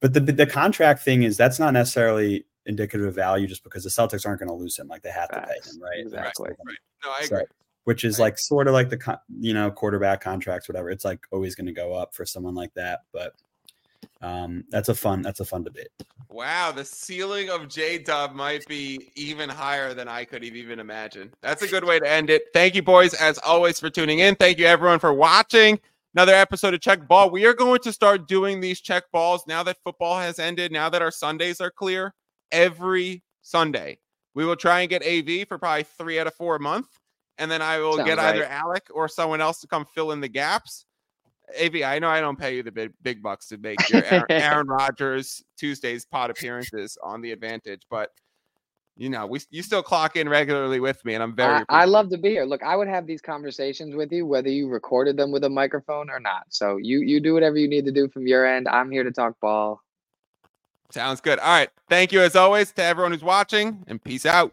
[0.00, 3.90] but the the contract thing is that's not necessarily indicative of value just because the
[3.90, 5.98] Celtics aren't going to lose him like they have to pay him, right?
[5.98, 6.48] Exactly.
[6.50, 6.76] Right.
[7.04, 7.46] No, I So- agree.
[7.84, 8.24] which is Right.
[8.26, 11.66] like sort of like the con- you know quarterback contracts whatever it's like always going
[11.66, 13.34] to go up for someone like that but
[14.22, 15.88] um that's a fun that's a fun debate
[16.36, 20.80] Wow, the ceiling of J Dub might be even higher than I could have even
[20.80, 21.32] imagined.
[21.40, 22.48] That's a good way to end it.
[22.52, 24.34] Thank you, boys, as always, for tuning in.
[24.34, 25.80] Thank you, everyone, for watching
[26.14, 27.30] another episode of Check Ball.
[27.30, 30.90] We are going to start doing these check balls now that football has ended, now
[30.90, 32.12] that our Sundays are clear.
[32.52, 33.98] Every Sunday,
[34.34, 36.88] we will try and get AV for probably three out of four a month,
[37.38, 38.44] and then I will Sounds get either.
[38.44, 40.85] Alec or someone else to come fill in the gaps.
[41.60, 44.24] AV, I know I don't pay you the big, big bucks to make your Aaron,
[44.30, 48.10] Aaron Rodgers Tuesdays pod appearances on the advantage, but
[48.98, 51.56] you know, we you still clock in regularly with me, and I'm very.
[51.68, 52.44] I, I love to be here.
[52.44, 56.08] Look, I would have these conversations with you whether you recorded them with a microphone
[56.08, 56.44] or not.
[56.48, 58.66] So you you do whatever you need to do from your end.
[58.68, 59.82] I'm here to talk ball.
[60.90, 61.38] Sounds good.
[61.40, 64.52] All right, thank you as always to everyone who's watching, and peace out.